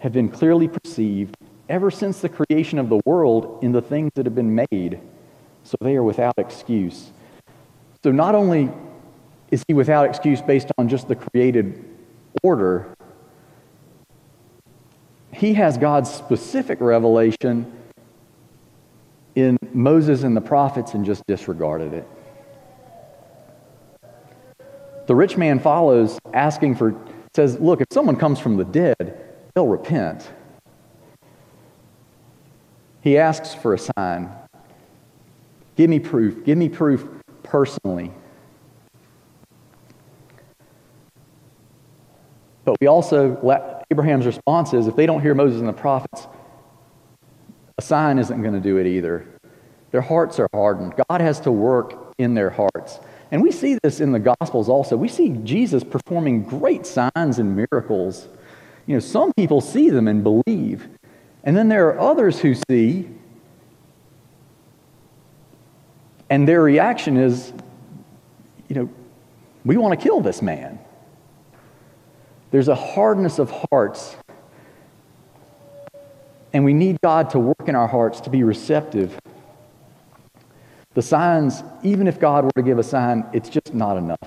have 0.00 0.12
been 0.12 0.28
clearly 0.28 0.68
perceived 0.68 1.36
ever 1.68 1.90
since 1.90 2.20
the 2.20 2.28
creation 2.28 2.78
of 2.78 2.88
the 2.88 3.00
world 3.04 3.58
in 3.62 3.72
the 3.72 3.82
things 3.82 4.10
that 4.14 4.26
have 4.26 4.34
been 4.34 4.54
made. 4.70 5.00
So 5.64 5.76
they 5.80 5.96
are 5.96 6.02
without 6.02 6.34
excuse. 6.38 7.12
So 8.02 8.10
not 8.10 8.34
only 8.34 8.70
is 9.50 9.62
he 9.66 9.74
without 9.74 10.06
excuse 10.06 10.40
based 10.40 10.70
on 10.78 10.88
just 10.88 11.08
the 11.08 11.16
created 11.16 11.84
order, 12.42 12.94
he 15.32 15.54
has 15.54 15.78
God's 15.78 16.10
specific 16.10 16.80
revelation 16.80 17.70
in 19.34 19.56
Moses 19.72 20.22
and 20.22 20.36
the 20.36 20.40
prophets 20.40 20.94
and 20.94 21.04
just 21.04 21.22
disregarded 21.26 21.92
it. 21.92 22.08
The 25.06 25.14
rich 25.14 25.36
man 25.36 25.58
follows, 25.58 26.18
asking 26.34 26.74
for, 26.74 26.94
says, 27.34 27.58
Look, 27.58 27.80
if 27.80 27.86
someone 27.90 28.16
comes 28.16 28.38
from 28.38 28.56
the 28.56 28.64
dead, 28.64 29.18
they'll 29.54 29.66
repent. 29.66 30.28
He 33.08 33.16
asks 33.16 33.54
for 33.54 33.72
a 33.72 33.78
sign. 33.78 34.28
Give 35.76 35.88
me 35.88 35.98
proof. 35.98 36.44
Give 36.44 36.58
me 36.58 36.68
proof 36.68 37.08
personally. 37.42 38.12
But 42.66 42.76
we 42.82 42.86
also, 42.86 43.38
Abraham's 43.90 44.26
response 44.26 44.74
is 44.74 44.88
if 44.88 44.94
they 44.94 45.06
don't 45.06 45.22
hear 45.22 45.34
Moses 45.34 45.58
and 45.60 45.66
the 45.70 45.72
prophets, 45.72 46.26
a 47.78 47.82
sign 47.82 48.18
isn't 48.18 48.42
going 48.42 48.52
to 48.52 48.60
do 48.60 48.76
it 48.76 48.86
either. 48.86 49.26
Their 49.90 50.02
hearts 50.02 50.38
are 50.38 50.50
hardened. 50.52 50.92
God 51.08 51.22
has 51.22 51.40
to 51.40 51.50
work 51.50 52.12
in 52.18 52.34
their 52.34 52.50
hearts. 52.50 53.00
And 53.30 53.42
we 53.42 53.52
see 53.52 53.78
this 53.82 54.00
in 54.00 54.12
the 54.12 54.18
Gospels 54.18 54.68
also. 54.68 54.98
We 54.98 55.08
see 55.08 55.30
Jesus 55.44 55.82
performing 55.82 56.42
great 56.42 56.84
signs 56.84 57.38
and 57.38 57.56
miracles. 57.56 58.28
You 58.84 58.96
know, 58.96 59.00
some 59.00 59.32
people 59.32 59.62
see 59.62 59.88
them 59.88 60.08
and 60.08 60.22
believe. 60.22 60.90
And 61.44 61.56
then 61.56 61.68
there 61.68 61.88
are 61.88 61.98
others 61.98 62.40
who 62.40 62.54
see, 62.68 63.08
and 66.30 66.46
their 66.46 66.62
reaction 66.62 67.16
is, 67.16 67.52
you 68.68 68.76
know, 68.76 68.90
we 69.64 69.76
want 69.76 69.98
to 69.98 70.02
kill 70.02 70.20
this 70.20 70.42
man. 70.42 70.78
There's 72.50 72.68
a 72.68 72.74
hardness 72.74 73.38
of 73.38 73.50
hearts. 73.70 74.16
And 76.52 76.64
we 76.64 76.72
need 76.72 76.98
God 77.02 77.30
to 77.30 77.38
work 77.38 77.66
in 77.66 77.74
our 77.74 77.88
hearts 77.88 78.20
to 78.22 78.30
be 78.30 78.42
receptive. 78.42 79.18
The 80.94 81.02
signs, 81.02 81.62
even 81.82 82.08
if 82.08 82.18
God 82.18 82.44
were 82.44 82.52
to 82.56 82.62
give 82.62 82.78
a 82.78 82.82
sign, 82.82 83.26
it's 83.32 83.48
just 83.48 83.74
not 83.74 83.96
enough. 83.96 84.18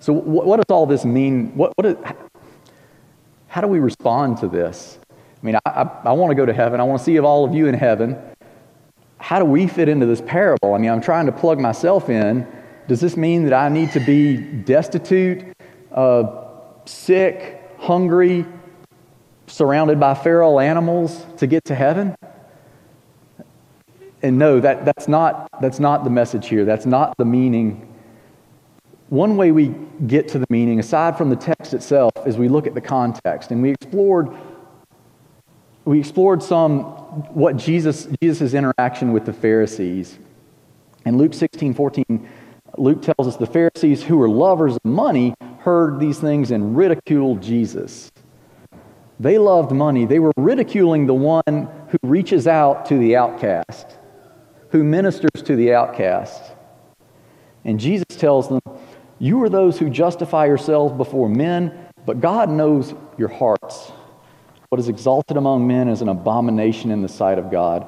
So, 0.00 0.12
what, 0.12 0.56
does 0.56 0.70
all 0.70 0.86
this 0.86 1.04
mean? 1.04 1.54
What, 1.56 1.72
what 1.76 1.86
is, 1.86 1.96
how 3.48 3.60
do 3.60 3.66
we 3.66 3.80
respond 3.80 4.38
to 4.38 4.48
this? 4.48 4.98
I 5.10 5.46
mean, 5.46 5.56
I, 5.56 5.70
I, 5.70 5.82
I 6.04 6.12
want 6.12 6.30
to 6.30 6.34
go 6.34 6.46
to 6.46 6.52
heaven. 6.52 6.80
I 6.80 6.84
want 6.84 7.00
to 7.00 7.04
see 7.04 7.18
all 7.18 7.44
of 7.44 7.54
you 7.54 7.66
in 7.66 7.74
heaven. 7.74 8.16
How 9.18 9.38
do 9.38 9.44
we 9.44 9.66
fit 9.66 9.88
into 9.88 10.06
this 10.06 10.20
parable? 10.20 10.74
I 10.74 10.78
mean, 10.78 10.90
I'm 10.90 11.00
trying 11.00 11.26
to 11.26 11.32
plug 11.32 11.58
myself 11.58 12.08
in. 12.08 12.46
Does 12.86 13.00
this 13.00 13.16
mean 13.16 13.44
that 13.44 13.52
I 13.52 13.68
need 13.68 13.90
to 13.92 14.00
be 14.00 14.36
destitute, 14.36 15.44
uh, 15.92 16.44
sick, 16.84 17.62
hungry, 17.78 18.46
surrounded 19.46 19.98
by 19.98 20.14
feral 20.14 20.60
animals 20.60 21.26
to 21.38 21.46
get 21.46 21.64
to 21.64 21.74
heaven? 21.74 22.14
And 24.22 24.38
no, 24.38 24.60
that, 24.60 24.84
that's, 24.84 25.08
not, 25.08 25.48
that's 25.60 25.78
not 25.78 26.04
the 26.04 26.10
message 26.10 26.48
here. 26.48 26.64
That's 26.64 26.86
not 26.86 27.16
the 27.18 27.24
meaning. 27.24 27.87
One 29.08 29.36
way 29.36 29.52
we 29.52 29.74
get 30.06 30.28
to 30.28 30.38
the 30.38 30.46
meaning, 30.50 30.78
aside 30.78 31.16
from 31.16 31.30
the 31.30 31.36
text 31.36 31.72
itself, 31.72 32.12
is 32.26 32.36
we 32.36 32.48
look 32.48 32.66
at 32.66 32.74
the 32.74 32.80
context. 32.80 33.50
And 33.50 33.62
we 33.62 33.70
explored 33.70 34.36
we 35.84 35.98
explored 35.98 36.42
some 36.42 36.82
what 37.32 37.56
Jesus 37.56 38.06
Jesus' 38.20 38.52
interaction 38.52 39.12
with 39.14 39.24
the 39.24 39.32
Pharisees. 39.32 40.18
In 41.06 41.16
Luke 41.16 41.32
16, 41.32 41.72
14, 41.72 42.28
Luke 42.76 43.00
tells 43.00 43.26
us 43.26 43.36
the 43.36 43.46
Pharisees 43.46 44.02
who 44.02 44.18
were 44.18 44.28
lovers 44.28 44.74
of 44.74 44.84
money 44.84 45.34
heard 45.60 45.98
these 45.98 46.18
things 46.18 46.50
and 46.50 46.76
ridiculed 46.76 47.40
Jesus. 47.40 48.12
They 49.18 49.38
loved 49.38 49.72
money. 49.72 50.04
They 50.04 50.18
were 50.18 50.32
ridiculing 50.36 51.06
the 51.06 51.14
one 51.14 51.42
who 51.88 51.98
reaches 52.02 52.46
out 52.46 52.84
to 52.86 52.98
the 52.98 53.16
outcast, 53.16 53.98
who 54.70 54.84
ministers 54.84 55.42
to 55.44 55.56
the 55.56 55.72
outcast. 55.72 56.52
And 57.64 57.80
Jesus 57.80 58.06
tells 58.10 58.48
them, 58.48 58.60
You 59.20 59.42
are 59.42 59.48
those 59.48 59.78
who 59.78 59.90
justify 59.90 60.46
yourselves 60.46 60.94
before 60.96 61.28
men, 61.28 61.88
but 62.06 62.20
God 62.20 62.48
knows 62.48 62.94
your 63.16 63.28
hearts. 63.28 63.90
What 64.68 64.78
is 64.78 64.88
exalted 64.88 65.36
among 65.36 65.66
men 65.66 65.88
is 65.88 66.02
an 66.02 66.08
abomination 66.08 66.90
in 66.92 67.02
the 67.02 67.08
sight 67.08 67.38
of 67.38 67.50
God. 67.50 67.86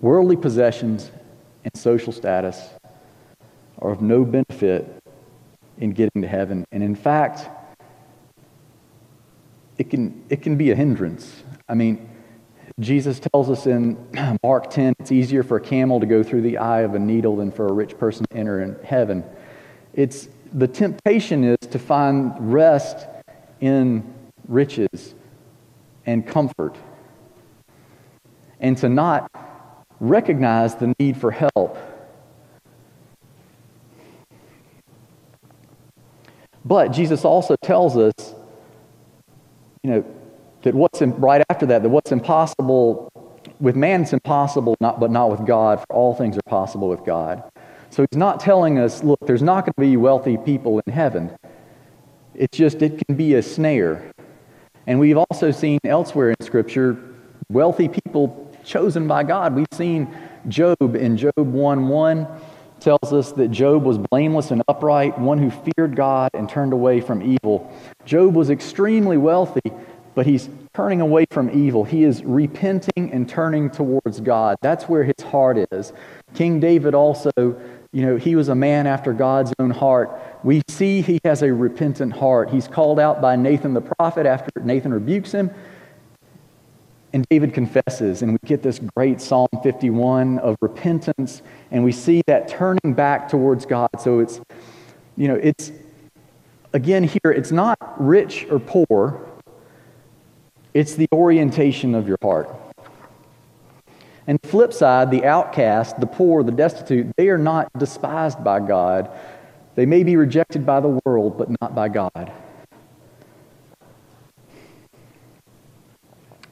Worldly 0.00 0.36
possessions 0.36 1.10
and 1.64 1.76
social 1.76 2.12
status 2.12 2.68
are 3.78 3.90
of 3.90 4.02
no 4.02 4.24
benefit 4.24 5.02
in 5.78 5.92
getting 5.92 6.22
to 6.22 6.28
heaven. 6.28 6.64
And 6.72 6.82
in 6.82 6.94
fact, 6.94 7.48
it 9.78 9.90
can, 9.90 10.24
it 10.28 10.42
can 10.42 10.56
be 10.56 10.72
a 10.72 10.74
hindrance. 10.74 11.44
I 11.68 11.74
mean, 11.74 12.08
Jesus 12.80 13.20
tells 13.20 13.48
us 13.48 13.66
in 13.66 13.96
Mark 14.42 14.70
10 14.70 14.94
it's 14.98 15.12
easier 15.12 15.42
for 15.42 15.56
a 15.56 15.60
camel 15.60 16.00
to 16.00 16.06
go 16.06 16.22
through 16.22 16.42
the 16.42 16.58
eye 16.58 16.80
of 16.80 16.94
a 16.94 16.98
needle 16.98 17.36
than 17.36 17.50
for 17.50 17.66
a 17.66 17.72
rich 17.72 17.96
person 17.96 18.26
to 18.30 18.36
enter 18.36 18.60
in 18.60 18.76
heaven. 18.84 19.24
It's, 19.94 20.28
the 20.52 20.68
temptation 20.68 21.44
is 21.44 21.58
to 21.70 21.78
find 21.78 22.34
rest 22.52 23.06
in 23.60 24.14
riches 24.46 25.14
and 26.06 26.26
comfort 26.26 26.76
and 28.60 28.76
to 28.78 28.88
not 28.88 29.30
recognize 30.00 30.74
the 30.76 30.94
need 30.98 31.16
for 31.16 31.30
help. 31.30 31.78
But 36.64 36.88
Jesus 36.88 37.24
also 37.24 37.56
tells 37.62 37.96
us, 37.96 38.12
you 39.88 39.94
know, 39.94 40.04
that 40.62 40.74
what's 40.74 41.00
in, 41.00 41.14
right 41.18 41.42
after 41.48 41.64
that, 41.64 41.82
that 41.82 41.88
what's 41.88 42.12
impossible 42.12 43.10
with 43.58 43.74
man 43.74 44.02
it's 44.02 44.12
impossible, 44.12 44.76
not, 44.80 45.00
but 45.00 45.10
not 45.10 45.30
with 45.30 45.46
God, 45.46 45.80
for 45.80 45.86
all 45.88 46.14
things 46.14 46.36
are 46.36 46.42
possible 46.46 46.88
with 46.88 47.04
God. 47.06 47.42
So 47.88 48.04
he's 48.10 48.18
not 48.18 48.38
telling 48.38 48.78
us, 48.78 49.02
look, 49.02 49.18
there's 49.26 49.42
not 49.42 49.64
going 49.64 49.72
to 49.72 49.80
be 49.80 49.96
wealthy 49.96 50.36
people 50.36 50.82
in 50.86 50.92
heaven. 50.92 51.34
It's 52.34 52.58
just, 52.58 52.82
it 52.82 53.00
can 53.06 53.16
be 53.16 53.34
a 53.34 53.42
snare. 53.42 54.12
And 54.86 55.00
we've 55.00 55.16
also 55.16 55.50
seen 55.50 55.78
elsewhere 55.84 56.30
in 56.30 56.36
Scripture 56.44 57.02
wealthy 57.48 57.88
people 57.88 58.54
chosen 58.62 59.08
by 59.08 59.22
God. 59.22 59.54
We've 59.54 59.66
seen 59.72 60.14
Job 60.48 60.96
in 60.96 61.16
Job 61.16 61.32
1 61.38 61.88
1 61.88 62.28
tells 62.80 63.12
us 63.12 63.32
that 63.32 63.48
Job 63.48 63.84
was 63.84 63.98
blameless 63.98 64.50
and 64.50 64.62
upright, 64.68 65.18
one 65.18 65.38
who 65.38 65.50
feared 65.50 65.96
God 65.96 66.30
and 66.34 66.48
turned 66.48 66.72
away 66.72 67.00
from 67.00 67.22
evil. 67.22 67.72
Job 68.04 68.34
was 68.34 68.50
extremely 68.50 69.16
wealthy, 69.16 69.72
but 70.14 70.26
he's 70.26 70.48
turning 70.74 71.00
away 71.00 71.26
from 71.30 71.50
evil. 71.50 71.84
He 71.84 72.04
is 72.04 72.24
repenting 72.24 73.12
and 73.12 73.28
turning 73.28 73.70
towards 73.70 74.20
God. 74.20 74.56
That's 74.62 74.88
where 74.88 75.04
his 75.04 75.24
heart 75.24 75.58
is. 75.72 75.92
King 76.34 76.60
David 76.60 76.94
also, 76.94 77.30
you 77.36 78.02
know, 78.02 78.16
he 78.16 78.36
was 78.36 78.48
a 78.48 78.54
man 78.54 78.86
after 78.86 79.12
God's 79.12 79.52
own 79.58 79.70
heart. 79.70 80.20
We 80.44 80.62
see 80.68 81.00
he 81.00 81.20
has 81.24 81.42
a 81.42 81.52
repentant 81.52 82.12
heart. 82.12 82.50
He's 82.50 82.68
called 82.68 83.00
out 83.00 83.20
by 83.20 83.36
Nathan 83.36 83.74
the 83.74 83.80
prophet 83.80 84.26
after 84.26 84.50
Nathan 84.60 84.92
rebukes 84.92 85.32
him. 85.32 85.50
And 87.12 87.26
David 87.30 87.54
confesses, 87.54 88.20
and 88.20 88.32
we 88.32 88.38
get 88.46 88.62
this 88.62 88.80
great 88.94 89.20
Psalm 89.20 89.48
51 89.62 90.38
of 90.40 90.56
repentance, 90.60 91.40
and 91.70 91.82
we 91.82 91.92
see 91.92 92.22
that 92.26 92.48
turning 92.48 92.92
back 92.92 93.28
towards 93.28 93.64
God. 93.64 93.88
So 93.98 94.18
it's, 94.18 94.40
you 95.16 95.28
know, 95.28 95.36
it's, 95.36 95.72
again, 96.74 97.04
here, 97.04 97.32
it's 97.32 97.50
not 97.50 97.78
rich 97.98 98.46
or 98.50 98.58
poor, 98.58 99.26
it's 100.74 100.96
the 100.96 101.08
orientation 101.12 101.94
of 101.94 102.06
your 102.06 102.18
heart. 102.20 102.48
And 104.26 104.38
flip 104.42 104.74
side, 104.74 105.10
the 105.10 105.24
outcast, 105.24 105.98
the 106.00 106.06
poor, 106.06 106.42
the 106.42 106.52
destitute, 106.52 107.06
they 107.16 107.30
are 107.30 107.38
not 107.38 107.70
despised 107.78 108.44
by 108.44 108.60
God. 108.60 109.10
They 109.74 109.86
may 109.86 110.02
be 110.02 110.16
rejected 110.16 110.66
by 110.66 110.80
the 110.80 111.00
world, 111.06 111.38
but 111.38 111.48
not 111.62 111.74
by 111.74 111.88
God. 111.88 112.30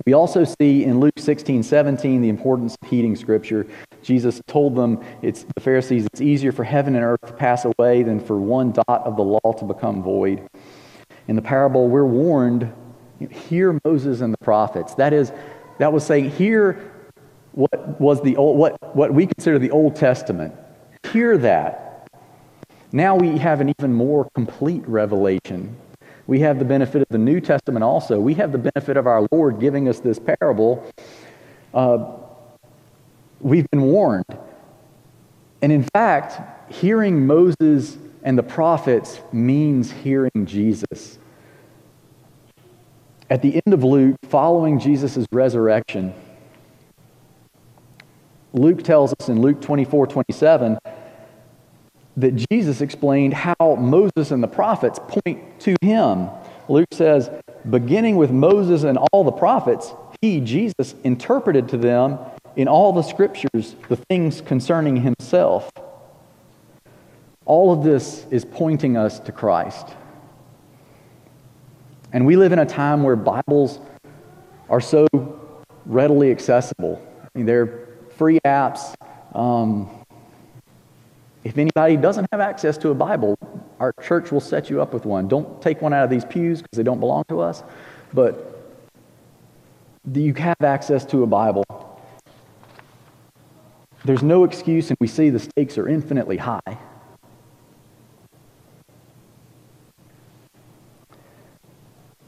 We 0.06 0.12
also 0.12 0.44
see 0.44 0.84
in 0.84 1.00
Luke 1.00 1.18
16, 1.18 1.64
17, 1.64 2.22
the 2.22 2.28
importance 2.28 2.76
of 2.80 2.88
heeding 2.88 3.16
Scripture. 3.16 3.66
Jesus 4.02 4.40
told 4.46 4.76
them, 4.76 5.04
it's, 5.20 5.44
the 5.56 5.60
Pharisees, 5.60 6.06
it's 6.06 6.20
easier 6.20 6.52
for 6.52 6.62
heaven 6.62 6.94
and 6.94 7.04
earth 7.04 7.26
to 7.26 7.32
pass 7.32 7.64
away 7.64 8.04
than 8.04 8.20
for 8.20 8.38
one 8.38 8.70
dot 8.70 9.02
of 9.04 9.16
the 9.16 9.22
law 9.22 9.52
to 9.58 9.64
become 9.64 10.04
void. 10.04 10.48
In 11.26 11.34
the 11.34 11.42
parable, 11.42 11.88
we're 11.88 12.06
warned 12.06 12.72
Hear 13.30 13.80
Moses 13.84 14.20
and 14.20 14.32
the 14.32 14.38
prophets. 14.38 14.94
That 14.94 15.12
is, 15.12 15.32
that 15.78 15.92
was 15.92 16.04
saying, 16.04 16.30
hear 16.30 16.92
what 17.52 18.00
was 18.00 18.22
the 18.22 18.36
old, 18.36 18.58
what, 18.58 18.94
what 18.94 19.12
we 19.12 19.26
consider 19.26 19.58
the 19.58 19.70
Old 19.70 19.96
Testament. 19.96 20.54
Hear 21.12 21.38
that. 21.38 22.08
Now 22.92 23.16
we 23.16 23.38
have 23.38 23.60
an 23.60 23.72
even 23.80 23.94
more 23.94 24.28
complete 24.34 24.86
revelation. 24.86 25.76
We 26.26 26.40
have 26.40 26.58
the 26.58 26.64
benefit 26.64 27.02
of 27.02 27.08
the 27.08 27.18
New 27.18 27.40
Testament 27.40 27.84
also. 27.84 28.18
We 28.18 28.34
have 28.34 28.52
the 28.52 28.58
benefit 28.58 28.96
of 28.96 29.06
our 29.06 29.26
Lord 29.30 29.60
giving 29.60 29.88
us 29.88 30.00
this 30.00 30.18
parable. 30.18 30.90
Uh, 31.72 32.16
we've 33.40 33.70
been 33.70 33.82
warned. 33.82 34.24
And 35.62 35.70
in 35.70 35.84
fact, 35.94 36.72
hearing 36.72 37.26
Moses 37.26 37.96
and 38.22 38.36
the 38.36 38.42
prophets 38.42 39.20
means 39.32 39.92
hearing 39.92 40.46
Jesus. 40.46 41.18
At 43.30 43.42
the 43.42 43.60
end 43.64 43.74
of 43.74 43.84
Luke, 43.84 44.16
following 44.28 44.78
Jesus' 44.78 45.26
resurrection, 45.32 46.12
Luke 48.52 48.82
tells 48.82 49.12
us 49.20 49.28
in 49.28 49.40
Luke 49.40 49.60
24 49.60 50.06
27 50.06 50.78
that 52.16 52.34
Jesus 52.50 52.80
explained 52.80 53.34
how 53.34 53.76
Moses 53.78 54.30
and 54.30 54.42
the 54.42 54.48
prophets 54.48 54.98
point 54.98 55.60
to 55.60 55.76
him. 55.82 56.28
Luke 56.68 56.88
says, 56.92 57.30
beginning 57.68 58.16
with 58.16 58.30
Moses 58.30 58.84
and 58.84 58.98
all 59.12 59.22
the 59.24 59.32
prophets, 59.32 59.92
he, 60.20 60.40
Jesus, 60.40 60.94
interpreted 61.04 61.68
to 61.68 61.76
them 61.76 62.18
in 62.56 62.68
all 62.68 62.92
the 62.92 63.02
scriptures 63.02 63.76
the 63.88 63.96
things 63.96 64.40
concerning 64.40 64.96
himself. 64.96 65.70
All 67.44 67.72
of 67.72 67.84
this 67.84 68.26
is 68.30 68.44
pointing 68.44 68.96
us 68.96 69.20
to 69.20 69.32
Christ. 69.32 69.88
And 72.12 72.26
we 72.26 72.36
live 72.36 72.52
in 72.52 72.58
a 72.58 72.66
time 72.66 73.02
where 73.02 73.14
Bibles 73.14 73.78
are 74.68 74.80
so 74.80 75.06
readily 75.84 76.30
accessible. 76.30 77.00
I 77.22 77.38
mean, 77.38 77.46
they're 77.46 77.88
free 78.16 78.40
apps. 78.44 78.94
Um, 79.34 79.90
if 81.46 81.58
anybody 81.58 81.96
doesn't 81.96 82.26
have 82.32 82.40
access 82.40 82.76
to 82.78 82.88
a 82.90 82.94
Bible, 82.94 83.38
Our 83.78 83.92
church 84.02 84.32
will 84.32 84.40
set 84.40 84.70
you 84.70 84.80
up 84.80 84.94
with 84.94 85.04
one. 85.04 85.28
Don't 85.28 85.60
take 85.60 85.82
one 85.82 85.92
out 85.92 86.04
of 86.04 86.10
these 86.10 86.24
pews 86.24 86.62
because 86.62 86.76
they 86.76 86.82
don't 86.82 87.00
belong 87.00 87.24
to 87.28 87.40
us, 87.40 87.62
but 88.14 88.52
you 90.12 90.32
have 90.34 90.60
access 90.62 91.04
to 91.06 91.22
a 91.22 91.26
Bible. 91.26 91.64
There's 94.04 94.22
no 94.22 94.44
excuse, 94.44 94.88
and 94.88 94.96
we 95.00 95.06
see 95.06 95.30
the 95.30 95.38
stakes 95.38 95.76
are 95.76 95.88
infinitely 95.88 96.38
high. 96.38 96.78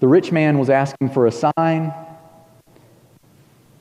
The 0.00 0.06
rich 0.06 0.30
man 0.30 0.58
was 0.58 0.70
asking 0.70 1.10
for 1.10 1.26
a 1.26 1.32
sign. 1.32 1.94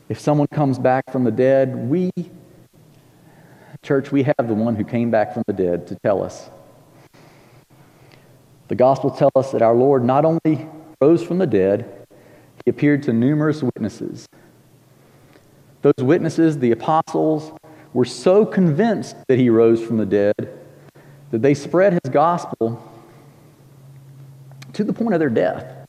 If 0.10 0.20
someone 0.20 0.48
comes 0.48 0.80
back 0.80 1.12
from 1.12 1.26
the 1.26 1.32
dead, 1.32 1.76
we, 1.76 2.12
church, 3.84 4.12
we 4.12 4.24
have 4.24 4.48
the 4.48 4.54
one 4.54 4.76
who 4.76 4.84
came 4.84 5.12
back 5.12 5.34
from 5.34 5.44
the 5.48 5.54
dead 5.54 5.88
to 5.88 5.98
tell 6.04 6.24
us. 6.24 6.50
The 8.68 8.76
Gospel 8.76 9.10
tells 9.10 9.32
us 9.36 9.52
that 9.52 9.62
our 9.62 9.76
Lord 9.76 10.04
not 10.04 10.26
only 10.26 10.68
rose 11.02 11.24
from 11.24 11.38
the 11.38 11.48
dead, 11.48 12.06
he 12.66 12.70
appeared 12.70 13.04
to 13.04 13.14
numerous 13.14 13.64
witnesses. 13.64 14.28
Those 15.82 15.94
witnesses, 16.00 16.60
the 16.60 16.72
apostles, 16.72 17.54
were 17.94 18.06
so 18.06 18.46
convinced 18.46 19.16
that 19.28 19.40
he 19.40 19.50
rose 19.50 19.82
from 19.82 19.98
the 19.98 20.06
dead 20.06 20.60
that 21.32 21.42
they 21.42 21.54
spread 21.54 21.94
his 21.94 22.12
gospel 22.12 22.82
to 24.74 24.84
the 24.84 24.94
point 24.94 25.14
of 25.14 25.20
their 25.20 25.30
death. 25.30 25.88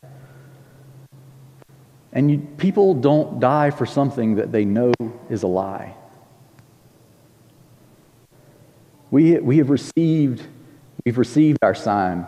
And 2.12 2.31
you, 2.31 2.38
people 2.57 2.94
don't 2.94 3.38
die 3.38 3.70
for 3.70 3.87
something 3.87 4.37
that 4.37 4.51
they 4.51 4.64
know 4.64 4.92
is 5.29 5.42
a 5.42 5.46
lie. 5.46 5.94
We, 9.11 9.38
we 9.38 9.59
have 9.59 9.71
received, 9.71 10.42
we've 11.05 11.18
received 11.18 11.59
our 11.62 11.75
sign. 11.75 12.27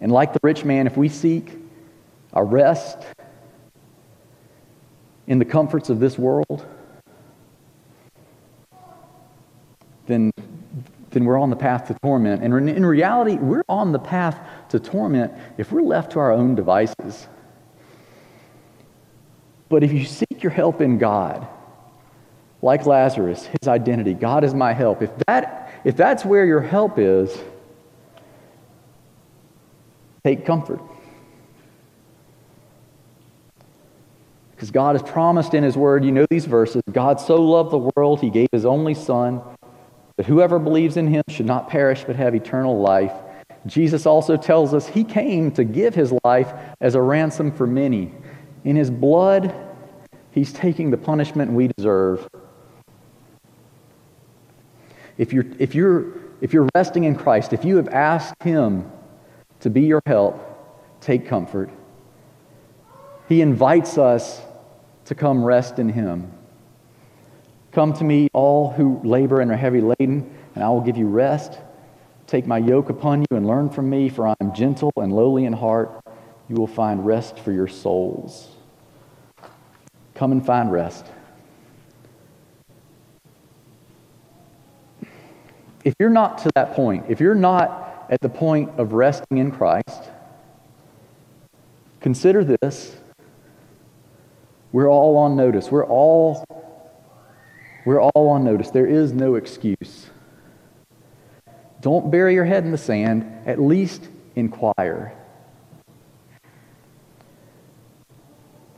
And 0.00 0.12
like 0.12 0.32
the 0.32 0.40
rich 0.42 0.64
man, 0.64 0.86
if 0.86 0.96
we 0.96 1.08
seek 1.08 1.56
a 2.32 2.42
rest 2.42 2.98
in 5.26 5.38
the 5.38 5.44
comforts 5.44 5.90
of 5.90 6.00
this 6.00 6.18
world, 6.18 6.66
then, 10.06 10.32
then 11.10 11.24
we're 11.24 11.38
on 11.38 11.50
the 11.50 11.56
path 11.56 11.88
to 11.88 11.96
torment. 12.02 12.42
And 12.42 12.68
in 12.68 12.84
reality, 12.84 13.36
we're 13.36 13.64
on 13.68 13.92
the 13.92 13.98
path 13.98 14.40
to 14.70 14.80
torment 14.80 15.32
if 15.56 15.70
we're 15.70 15.82
left 15.82 16.12
to 16.12 16.18
our 16.18 16.32
own 16.32 16.54
devices. 16.54 17.26
But 19.68 19.84
if 19.84 19.92
you 19.92 20.04
seek 20.04 20.42
your 20.42 20.52
help 20.52 20.80
in 20.80 20.98
God, 20.98 21.46
like 22.62 22.86
Lazarus, 22.86 23.46
his 23.46 23.68
identity, 23.68 24.14
God 24.14 24.44
is 24.44 24.54
my 24.54 24.72
help, 24.72 25.02
if, 25.02 25.10
that, 25.26 25.72
if 25.84 25.96
that's 25.96 26.24
where 26.24 26.44
your 26.44 26.60
help 26.60 26.98
is, 26.98 27.36
take 30.24 30.44
comfort. 30.44 30.80
Because 34.58 34.72
God 34.72 35.00
has 35.00 35.08
promised 35.08 35.54
in 35.54 35.62
His 35.62 35.76
Word, 35.76 36.04
you 36.04 36.10
know 36.10 36.26
these 36.30 36.44
verses 36.44 36.82
God 36.90 37.20
so 37.20 37.36
loved 37.36 37.70
the 37.70 37.90
world, 37.94 38.20
He 38.20 38.28
gave 38.28 38.48
His 38.50 38.66
only 38.66 38.92
Son, 38.92 39.40
that 40.16 40.26
whoever 40.26 40.58
believes 40.58 40.96
in 40.96 41.06
Him 41.06 41.22
should 41.28 41.46
not 41.46 41.68
perish 41.68 42.02
but 42.04 42.16
have 42.16 42.34
eternal 42.34 42.80
life. 42.80 43.12
Jesus 43.66 44.04
also 44.04 44.36
tells 44.36 44.74
us 44.74 44.88
He 44.88 45.04
came 45.04 45.52
to 45.52 45.62
give 45.62 45.94
His 45.94 46.12
life 46.24 46.52
as 46.80 46.96
a 46.96 47.00
ransom 47.00 47.52
for 47.52 47.68
many. 47.68 48.12
In 48.64 48.74
His 48.74 48.90
blood, 48.90 49.54
He's 50.32 50.52
taking 50.52 50.90
the 50.90 50.96
punishment 50.96 51.52
we 51.52 51.70
deserve. 51.76 52.28
If 55.18 55.32
you're, 55.32 55.44
if, 55.58 55.74
you're, 55.74 56.06
if 56.40 56.52
you're 56.52 56.68
resting 56.74 57.04
in 57.04 57.16
Christ, 57.16 57.52
if 57.52 57.64
you 57.64 57.76
have 57.76 57.88
asked 57.88 58.40
Him 58.42 58.90
to 59.60 59.68
be 59.68 59.82
your 59.82 60.00
help, 60.06 61.00
take 61.00 61.26
comfort. 61.26 61.70
He 63.28 63.42
invites 63.42 63.98
us 63.98 64.40
to 65.06 65.14
come 65.14 65.44
rest 65.44 65.78
in 65.78 65.88
Him. 65.88 66.32
Come 67.72 67.92
to 67.94 68.04
me, 68.04 68.28
all 68.32 68.70
who 68.70 69.00
labor 69.04 69.40
and 69.40 69.50
are 69.50 69.56
heavy 69.56 69.80
laden, 69.80 70.34
and 70.54 70.64
I 70.64 70.68
will 70.70 70.80
give 70.80 70.96
you 70.96 71.06
rest. 71.06 71.58
Take 72.26 72.46
my 72.46 72.58
yoke 72.58 72.88
upon 72.88 73.22
you 73.22 73.36
and 73.36 73.46
learn 73.46 73.70
from 73.70 73.90
me, 73.90 74.08
for 74.08 74.26
I 74.26 74.34
am 74.40 74.54
gentle 74.54 74.92
and 74.96 75.12
lowly 75.12 75.44
in 75.44 75.52
heart. 75.52 76.04
You 76.48 76.56
will 76.56 76.66
find 76.66 77.04
rest 77.04 77.38
for 77.38 77.52
your 77.52 77.68
souls. 77.68 78.48
Come 80.14 80.32
and 80.32 80.44
find 80.44 80.72
rest. 80.72 81.06
If 85.84 85.94
you're 85.98 86.10
not 86.10 86.38
to 86.38 86.50
that 86.54 86.74
point, 86.74 87.06
if 87.08 87.20
you're 87.20 87.34
not 87.34 88.06
at 88.10 88.20
the 88.20 88.28
point 88.28 88.70
of 88.78 88.92
resting 88.92 89.38
in 89.38 89.50
Christ, 89.50 90.10
consider 92.00 92.44
this 92.44 92.96
we're 94.72 94.90
all 94.90 95.16
on 95.16 95.36
notice. 95.36 95.70
We're 95.70 95.86
all, 95.86 96.44
we're 97.86 98.00
all 98.00 98.28
on 98.28 98.44
notice. 98.44 98.70
There 98.70 98.86
is 98.86 99.12
no 99.12 99.36
excuse. 99.36 100.10
Don't 101.80 102.10
bury 102.10 102.34
your 102.34 102.44
head 102.44 102.64
in 102.64 102.70
the 102.70 102.78
sand. 102.78 103.46
At 103.46 103.60
least 103.60 104.06
inquire. 104.36 105.14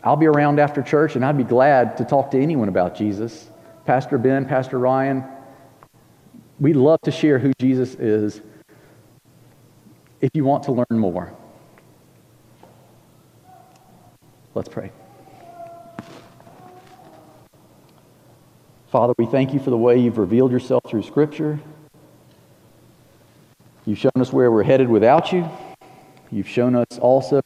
I'll 0.03 0.17
be 0.17 0.27
around 0.27 0.61
after 0.61 0.81
church 0.81 1.17
and 1.17 1.25
I'd 1.25 1.37
be 1.37 1.45
glad 1.45 1.99
to 1.99 2.05
talk 2.05 2.31
to 2.31 2.41
anyone 2.41 2.69
about 2.69 2.95
Jesus. 2.95 3.51
Pastor 3.85 4.17
Ben, 4.17 4.47
Pastor 4.47 4.79
Ryan, 4.79 5.25
we'd 6.61 6.77
love 6.77 7.01
to 7.03 7.11
share 7.11 7.39
who 7.39 7.53
Jesus 7.59 7.95
is 7.95 8.43
if 10.21 10.31
you 10.35 10.45
want 10.45 10.65
to 10.65 10.73
learn 10.73 10.99
more. 10.99 11.33
Let's 14.55 14.69
pray. 14.69 14.93
Father, 18.89 19.15
we 19.19 19.27
thank 19.27 19.55
you 19.55 19.61
for 19.61 19.71
the 19.71 19.79
way 19.79 19.99
you've 19.99 20.19
revealed 20.19 20.53
yourself 20.53 20.83
through 20.87 21.03
Scripture. 21.05 21.59
You've 23.87 23.99
shown 23.99 24.13
us 24.17 24.33
where 24.33 24.51
we're 24.51 24.65
headed 24.65 24.89
without 24.89 25.33
you. 25.33 25.49
You've 26.31 26.49
shown 26.49 26.75
us 26.77 26.99
also 27.01 27.41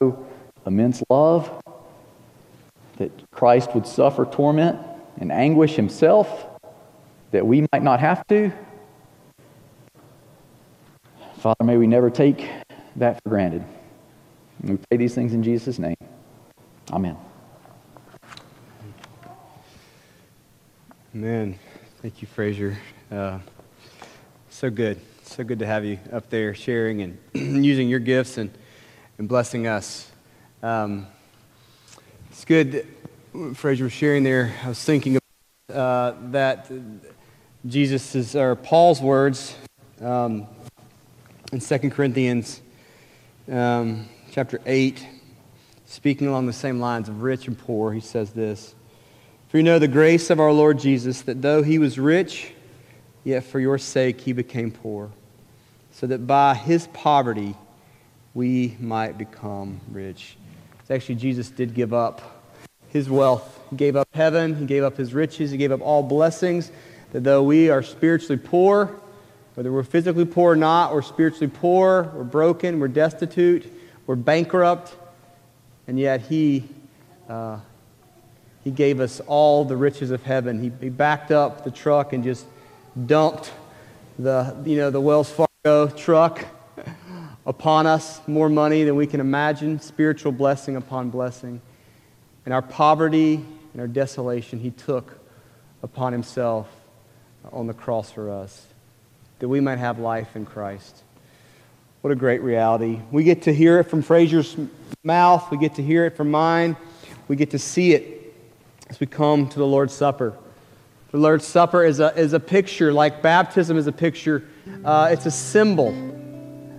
immense 0.66 1.02
love, 1.10 1.62
that 2.96 3.10
Christ 3.30 3.74
would 3.74 3.86
suffer 3.86 4.24
torment 4.24 4.78
and 5.18 5.30
anguish 5.30 5.76
himself, 5.76 6.46
that 7.30 7.46
we 7.46 7.66
might 7.72 7.82
not 7.82 8.00
have 8.00 8.26
to. 8.28 8.50
Father, 11.44 11.62
may 11.62 11.76
we 11.76 11.86
never 11.86 12.08
take 12.08 12.48
that 12.96 13.22
for 13.22 13.28
granted. 13.28 13.62
And 14.62 14.70
we 14.70 14.76
pray 14.88 14.96
these 14.96 15.14
things 15.14 15.34
in 15.34 15.42
Jesus' 15.42 15.78
name. 15.78 15.98
Amen. 16.90 17.18
Amen. 21.14 21.58
Thank 22.00 22.22
you, 22.22 22.28
Fraser. 22.28 22.78
Uh, 23.12 23.40
so 24.48 24.70
good. 24.70 24.98
So 25.24 25.44
good 25.44 25.58
to 25.58 25.66
have 25.66 25.84
you 25.84 25.98
up 26.10 26.30
there 26.30 26.54
sharing 26.54 27.02
and 27.02 27.18
using 27.34 27.90
your 27.90 28.00
gifts 28.00 28.38
and, 28.38 28.50
and 29.18 29.28
blessing 29.28 29.66
us. 29.66 30.10
Um, 30.62 31.06
it's 32.30 32.46
good, 32.46 32.88
Fraser 33.52 33.84
was 33.84 33.92
sharing 33.92 34.22
there. 34.22 34.54
I 34.64 34.68
was 34.68 34.82
thinking 34.82 35.18
uh, 35.70 36.14
that 36.30 36.72
Jesus 37.66 38.34
or 38.34 38.56
Paul's 38.56 39.02
words 39.02 39.54
um, 40.00 40.46
in 41.54 41.60
2 41.60 41.90
Corinthians 41.90 42.60
um, 43.48 44.08
chapter 44.32 44.60
8, 44.66 45.06
speaking 45.86 46.26
along 46.26 46.46
the 46.46 46.52
same 46.52 46.80
lines 46.80 47.08
of 47.08 47.22
rich 47.22 47.46
and 47.46 47.56
poor, 47.56 47.92
he 47.92 48.00
says 48.00 48.30
this. 48.32 48.74
For 49.50 49.58
you 49.58 49.62
know 49.62 49.78
the 49.78 49.86
grace 49.86 50.30
of 50.30 50.40
our 50.40 50.50
Lord 50.50 50.80
Jesus, 50.80 51.22
that 51.22 51.42
though 51.42 51.62
he 51.62 51.78
was 51.78 51.96
rich, 51.96 52.52
yet 53.22 53.44
for 53.44 53.60
your 53.60 53.78
sake 53.78 54.20
he 54.22 54.32
became 54.32 54.72
poor, 54.72 55.12
so 55.92 56.08
that 56.08 56.26
by 56.26 56.54
his 56.54 56.88
poverty 56.88 57.54
we 58.34 58.76
might 58.80 59.16
become 59.16 59.80
rich. 59.92 60.36
It's 60.80 60.90
actually, 60.90 61.14
Jesus 61.14 61.50
did 61.50 61.72
give 61.72 61.94
up 61.94 62.50
his 62.88 63.08
wealth. 63.08 63.60
He 63.70 63.76
gave 63.76 63.94
up 63.94 64.08
heaven, 64.12 64.56
he 64.56 64.66
gave 64.66 64.82
up 64.82 64.96
his 64.96 65.14
riches, 65.14 65.52
he 65.52 65.56
gave 65.56 65.70
up 65.70 65.82
all 65.82 66.02
blessings, 66.02 66.72
that 67.12 67.22
though 67.22 67.44
we 67.44 67.70
are 67.70 67.84
spiritually 67.84 68.42
poor, 68.44 69.00
whether 69.54 69.72
we're 69.72 69.82
physically 69.82 70.24
poor 70.24 70.52
or 70.52 70.56
not, 70.56 70.92
we're 70.92 71.02
spiritually 71.02 71.50
poor, 71.52 72.10
we're 72.14 72.24
broken, 72.24 72.80
we're 72.80 72.88
destitute, 72.88 73.72
we're 74.06 74.16
bankrupt, 74.16 74.94
and 75.86 75.98
yet 75.98 76.20
he. 76.22 76.64
Uh, 77.28 77.58
he 78.64 78.70
gave 78.70 78.98
us 78.98 79.20
all 79.26 79.66
the 79.66 79.76
riches 79.76 80.10
of 80.10 80.22
heaven. 80.22 80.58
He, 80.58 80.72
he 80.80 80.88
backed 80.88 81.30
up 81.30 81.64
the 81.64 81.70
truck 81.70 82.14
and 82.14 82.24
just 82.24 82.46
dumped 83.06 83.52
the, 84.18 84.56
you 84.64 84.76
know, 84.78 84.90
the 84.90 85.02
Wells 85.02 85.30
Fargo 85.30 85.88
truck 85.94 86.46
upon 87.46 87.86
us, 87.86 88.26
more 88.26 88.48
money 88.48 88.84
than 88.84 88.96
we 88.96 89.06
can 89.06 89.20
imagine, 89.20 89.80
spiritual 89.80 90.32
blessing 90.32 90.76
upon 90.76 91.10
blessing. 91.10 91.60
And 92.46 92.54
our 92.54 92.62
poverty 92.62 93.44
and 93.72 93.80
our 93.80 93.86
desolation, 93.86 94.58
he 94.58 94.70
took 94.70 95.18
upon 95.82 96.14
himself 96.14 96.66
on 97.52 97.66
the 97.66 97.74
cross 97.74 98.10
for 98.10 98.30
us. 98.30 98.66
That 99.38 99.48
we 99.48 99.60
might 99.60 99.78
have 99.78 99.98
life 99.98 100.36
in 100.36 100.46
Christ. 100.46 101.02
What 102.02 102.12
a 102.12 102.16
great 102.16 102.42
reality. 102.42 103.00
We 103.10 103.24
get 103.24 103.42
to 103.42 103.54
hear 103.54 103.78
it 103.78 103.84
from 103.84 104.02
Fraser's 104.02 104.56
mouth, 105.02 105.50
we 105.50 105.58
get 105.58 105.76
to 105.76 105.82
hear 105.82 106.04
it 106.04 106.16
from 106.16 106.30
mine, 106.30 106.76
we 107.28 107.36
get 107.36 107.50
to 107.52 107.58
see 107.58 107.94
it 107.94 108.34
as 108.90 109.00
we 109.00 109.06
come 109.06 109.48
to 109.48 109.58
the 109.58 109.66
Lord's 109.66 109.94
Supper. 109.94 110.34
The 111.10 111.18
Lord's 111.18 111.46
Supper 111.46 111.84
is 111.84 112.00
a, 112.00 112.14
is 112.18 112.32
a 112.32 112.40
picture, 112.40 112.92
like 112.92 113.22
baptism 113.22 113.76
is 113.76 113.86
a 113.86 113.92
picture, 113.92 114.44
uh, 114.84 115.08
it's 115.12 115.26
a 115.26 115.30
symbol 115.30 115.92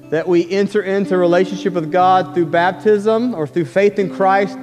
that 0.09 0.27
we 0.27 0.49
enter 0.51 0.83
into 0.83 1.17
relationship 1.17 1.73
with 1.73 1.91
God 1.91 2.35
through 2.35 2.45
baptism 2.47 3.33
or 3.33 3.47
through 3.47 3.65
faith 3.65 3.97
in 3.97 4.13
Christ, 4.13 4.57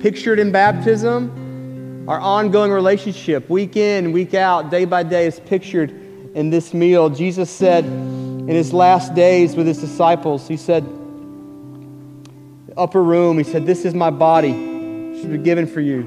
pictured 0.00 0.38
in 0.38 0.50
baptism. 0.50 2.04
Our 2.08 2.20
ongoing 2.20 2.70
relationship, 2.70 3.50
week 3.50 3.76
in, 3.76 4.12
week 4.12 4.32
out, 4.32 4.70
day 4.70 4.84
by 4.84 5.02
day, 5.02 5.26
is 5.26 5.40
pictured 5.40 6.05
in 6.36 6.50
this 6.50 6.72
meal. 6.72 7.10
Jesus 7.10 7.50
said 7.50 7.84
in 7.84 8.48
his 8.48 8.72
last 8.72 9.12
days 9.14 9.56
with 9.56 9.66
his 9.66 9.78
disciples, 9.78 10.46
He 10.46 10.56
said, 10.56 10.84
upper 12.76 13.02
room, 13.02 13.38
He 13.38 13.44
said, 13.44 13.66
This 13.66 13.84
is 13.84 13.92
my 13.92 14.10
body. 14.10 14.52
It's 14.52 15.26
been 15.26 15.42
given 15.42 15.66
for 15.66 15.80
you. 15.80 16.02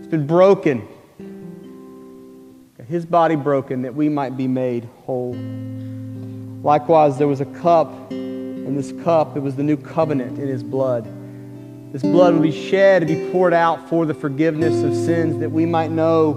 It's 0.00 0.08
been 0.08 0.26
broken 0.26 0.88
his 2.88 3.04
body 3.04 3.34
broken 3.34 3.82
that 3.82 3.94
we 3.94 4.08
might 4.08 4.36
be 4.36 4.46
made 4.46 4.88
whole. 5.04 5.34
Likewise, 6.62 7.18
there 7.18 7.26
was 7.26 7.40
a 7.40 7.46
cup, 7.46 8.10
and 8.10 8.76
this 8.76 8.92
cup, 9.04 9.36
it 9.36 9.40
was 9.40 9.56
the 9.56 9.62
new 9.62 9.76
covenant 9.76 10.38
in 10.38 10.48
his 10.48 10.62
blood. 10.62 11.04
This 11.92 12.02
blood 12.02 12.34
would 12.34 12.42
be 12.42 12.52
shed 12.52 13.00
to 13.00 13.06
be 13.06 13.30
poured 13.30 13.54
out 13.54 13.88
for 13.88 14.06
the 14.06 14.14
forgiveness 14.14 14.82
of 14.82 14.94
sins 14.94 15.38
that 15.40 15.50
we 15.50 15.66
might 15.66 15.90
know 15.90 16.34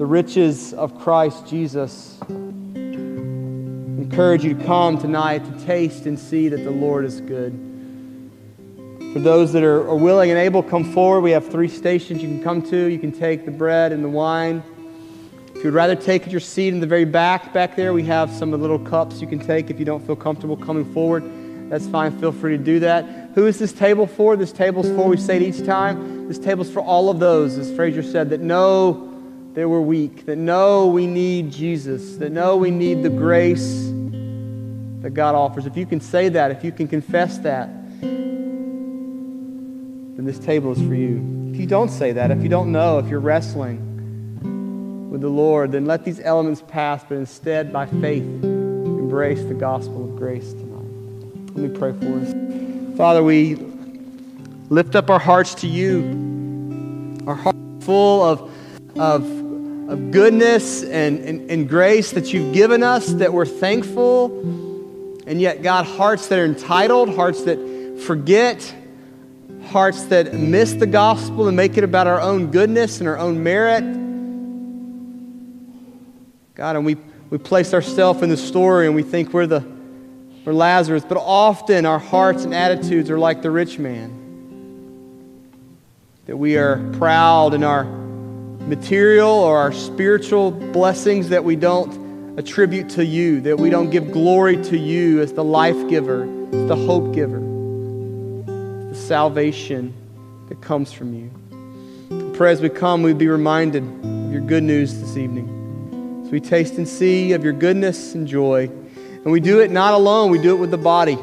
the 0.00 0.06
riches 0.06 0.72
of 0.72 0.98
Christ 0.98 1.46
Jesus. 1.46 2.18
Encourage 3.98 4.42
you 4.42 4.54
to 4.54 4.64
come 4.64 4.96
tonight 4.96 5.44
to 5.44 5.66
taste 5.66 6.06
and 6.06 6.18
see 6.18 6.48
that 6.48 6.64
the 6.64 6.70
Lord 6.70 7.04
is 7.04 7.20
good. 7.20 7.52
For 9.12 9.18
those 9.18 9.52
that 9.52 9.62
are, 9.62 9.86
are 9.86 9.96
willing 9.96 10.30
and 10.30 10.38
able, 10.38 10.62
come 10.62 10.90
forward. 10.94 11.20
We 11.20 11.32
have 11.32 11.50
three 11.50 11.68
stations 11.68 12.22
you 12.22 12.28
can 12.28 12.42
come 12.42 12.62
to. 12.70 12.86
You 12.86 12.98
can 12.98 13.12
take 13.12 13.44
the 13.44 13.50
bread 13.50 13.92
and 13.92 14.02
the 14.02 14.08
wine. 14.08 14.62
If 15.54 15.62
you'd 15.64 15.74
rather 15.74 15.96
take 15.96 16.32
your 16.32 16.40
seat 16.40 16.68
in 16.68 16.80
the 16.80 16.86
very 16.86 17.04
back, 17.04 17.52
back 17.52 17.76
there, 17.76 17.92
we 17.92 18.04
have 18.04 18.32
some 18.32 18.54
of 18.54 18.60
the 18.60 18.66
little 18.66 18.78
cups 18.78 19.20
you 19.20 19.26
can 19.26 19.38
take 19.38 19.68
if 19.68 19.78
you 19.78 19.84
don't 19.84 20.06
feel 20.06 20.16
comfortable 20.16 20.56
coming 20.56 20.90
forward. 20.94 21.30
That's 21.68 21.86
fine. 21.86 22.18
Feel 22.18 22.32
free 22.32 22.56
to 22.56 22.64
do 22.64 22.80
that. 22.80 23.32
Who 23.34 23.46
is 23.46 23.58
this 23.58 23.74
table 23.74 24.06
for? 24.06 24.34
This 24.34 24.50
table's 24.50 24.88
for, 24.88 25.08
we 25.08 25.18
say 25.18 25.36
it 25.36 25.42
each 25.42 25.62
time, 25.66 26.26
this 26.26 26.38
table's 26.38 26.70
for 26.70 26.80
all 26.80 27.10
of 27.10 27.18
those, 27.18 27.58
as 27.58 27.70
Fraser 27.76 28.02
said, 28.02 28.30
that 28.30 28.40
know 28.40 29.09
that 29.54 29.68
we're 29.68 29.80
weak, 29.80 30.26
that 30.26 30.36
know 30.36 30.86
we 30.86 31.06
need 31.06 31.50
Jesus, 31.50 32.16
that 32.16 32.30
know 32.30 32.56
we 32.56 32.70
need 32.70 33.02
the 33.02 33.10
grace 33.10 33.88
that 35.02 35.10
God 35.14 35.34
offers. 35.34 35.66
If 35.66 35.76
you 35.76 35.86
can 35.86 36.00
say 36.00 36.28
that, 36.28 36.50
if 36.50 36.62
you 36.62 36.72
can 36.72 36.88
confess 36.88 37.38
that, 37.38 37.68
then 38.00 40.24
this 40.24 40.38
table 40.38 40.72
is 40.72 40.78
for 40.78 40.94
you. 40.94 41.50
If 41.52 41.60
you 41.60 41.66
don't 41.66 41.90
say 41.90 42.12
that, 42.12 42.30
if 42.30 42.42
you 42.42 42.48
don't 42.48 42.70
know, 42.70 42.98
if 42.98 43.08
you're 43.08 43.20
wrestling, 43.20 43.88
with 45.10 45.22
the 45.22 45.28
Lord, 45.28 45.72
then 45.72 45.86
let 45.86 46.04
these 46.04 46.20
elements 46.20 46.62
pass, 46.68 47.02
but 47.08 47.16
instead, 47.16 47.72
by 47.72 47.86
faith, 47.86 48.22
embrace 48.22 49.42
the 49.42 49.54
gospel 49.54 50.04
of 50.04 50.14
grace 50.14 50.52
tonight. 50.52 51.56
Let 51.56 51.56
me 51.56 51.76
pray 51.76 51.92
for 51.92 52.20
us. 52.20 52.32
Father, 52.96 53.24
we 53.24 53.56
lift 54.68 54.94
up 54.94 55.10
our 55.10 55.18
hearts 55.18 55.52
to 55.56 55.66
you, 55.66 57.18
our 57.26 57.34
hearts 57.34 57.58
full 57.80 58.22
of, 58.22 58.52
of, 58.98 59.24
of 59.90 60.10
goodness 60.10 60.82
and, 60.82 61.18
and, 61.20 61.50
and 61.50 61.68
grace 61.68 62.12
that 62.12 62.32
you've 62.32 62.54
given 62.54 62.82
us, 62.82 63.06
that 63.14 63.32
we're 63.32 63.46
thankful, 63.46 64.40
and 65.26 65.40
yet, 65.40 65.62
God, 65.62 65.86
hearts 65.86 66.26
that 66.28 66.38
are 66.38 66.44
entitled, 66.44 67.14
hearts 67.14 67.44
that 67.44 68.02
forget, 68.04 68.74
hearts 69.66 70.04
that 70.06 70.34
miss 70.34 70.72
the 70.72 70.86
gospel 70.86 71.46
and 71.46 71.56
make 71.56 71.76
it 71.76 71.84
about 71.84 72.06
our 72.06 72.20
own 72.20 72.50
goodness 72.50 72.98
and 72.98 73.08
our 73.08 73.18
own 73.18 73.42
merit. 73.42 73.82
God, 76.54 76.76
and 76.76 76.84
we, 76.84 76.96
we 77.30 77.38
place 77.38 77.72
ourselves 77.72 78.22
in 78.22 78.28
the 78.28 78.36
story 78.36 78.86
and 78.86 78.94
we 78.96 79.02
think 79.02 79.32
we're 79.32 79.46
the 79.46 79.64
we're 80.44 80.54
Lazarus, 80.54 81.04
but 81.06 81.18
often 81.18 81.84
our 81.84 81.98
hearts 81.98 82.44
and 82.44 82.54
attitudes 82.54 83.10
are 83.10 83.18
like 83.18 83.42
the 83.42 83.50
rich 83.50 83.78
man. 83.78 84.16
That 86.26 86.36
we 86.36 86.56
are 86.56 86.78
proud 86.94 87.54
in 87.54 87.62
our 87.62 87.84
material 88.60 89.28
or 89.28 89.58
our 89.58 89.72
spiritual 89.72 90.50
blessings 90.50 91.28
that 91.30 91.44
we 91.44 91.56
don't 91.56 92.38
attribute 92.38 92.88
to 92.90 93.04
you, 93.04 93.40
that 93.40 93.58
we 93.58 93.70
don't 93.70 93.90
give 93.90 94.12
glory 94.12 94.62
to 94.64 94.78
you 94.78 95.20
as 95.20 95.32
the 95.32 95.44
life 95.44 95.88
giver, 95.88 96.22
as 96.22 96.68
the 96.68 96.76
hope 96.76 97.14
giver, 97.14 97.40
the 97.40 98.94
salvation 98.94 99.92
that 100.48 100.60
comes 100.60 100.92
from 100.92 101.14
you. 101.14 101.30
I 102.10 102.36
pray 102.36 102.52
as 102.52 102.60
we 102.60 102.68
come, 102.68 103.02
we'd 103.02 103.18
be 103.18 103.28
reminded 103.28 103.82
of 103.82 104.32
your 104.32 104.40
good 104.40 104.62
news 104.62 105.00
this 105.00 105.16
evening. 105.16 106.22
So 106.24 106.30
we 106.30 106.40
taste 106.40 106.74
and 106.74 106.86
see 106.88 107.32
of 107.32 107.42
your 107.42 107.52
goodness 107.52 108.14
and 108.14 108.26
joy. 108.26 108.64
And 108.66 109.26
we 109.26 109.40
do 109.40 109.60
it 109.60 109.70
not 109.70 109.94
alone, 109.94 110.30
we 110.30 110.40
do 110.40 110.54
it 110.54 110.58
with 110.58 110.70
the 110.70 110.78
body. 110.78 111.14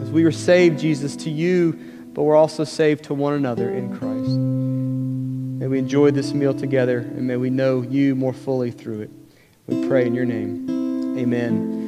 As 0.00 0.10
we 0.10 0.24
are 0.24 0.32
saved, 0.32 0.78
Jesus, 0.78 1.16
to 1.16 1.30
you, 1.30 1.72
but 2.14 2.22
we're 2.22 2.36
also 2.36 2.64
saved 2.64 3.04
to 3.04 3.14
one 3.14 3.34
another 3.34 3.70
in 3.70 3.96
Christ. 3.98 4.53
May 5.56 5.68
we 5.68 5.78
enjoy 5.78 6.10
this 6.10 6.34
meal 6.34 6.52
together, 6.52 6.98
and 6.98 7.28
may 7.28 7.36
we 7.36 7.48
know 7.48 7.80
you 7.80 8.16
more 8.16 8.32
fully 8.32 8.72
through 8.72 9.02
it. 9.02 9.10
We 9.68 9.86
pray 9.86 10.04
in 10.04 10.12
your 10.12 10.24
name. 10.24 11.16
Amen. 11.16 11.83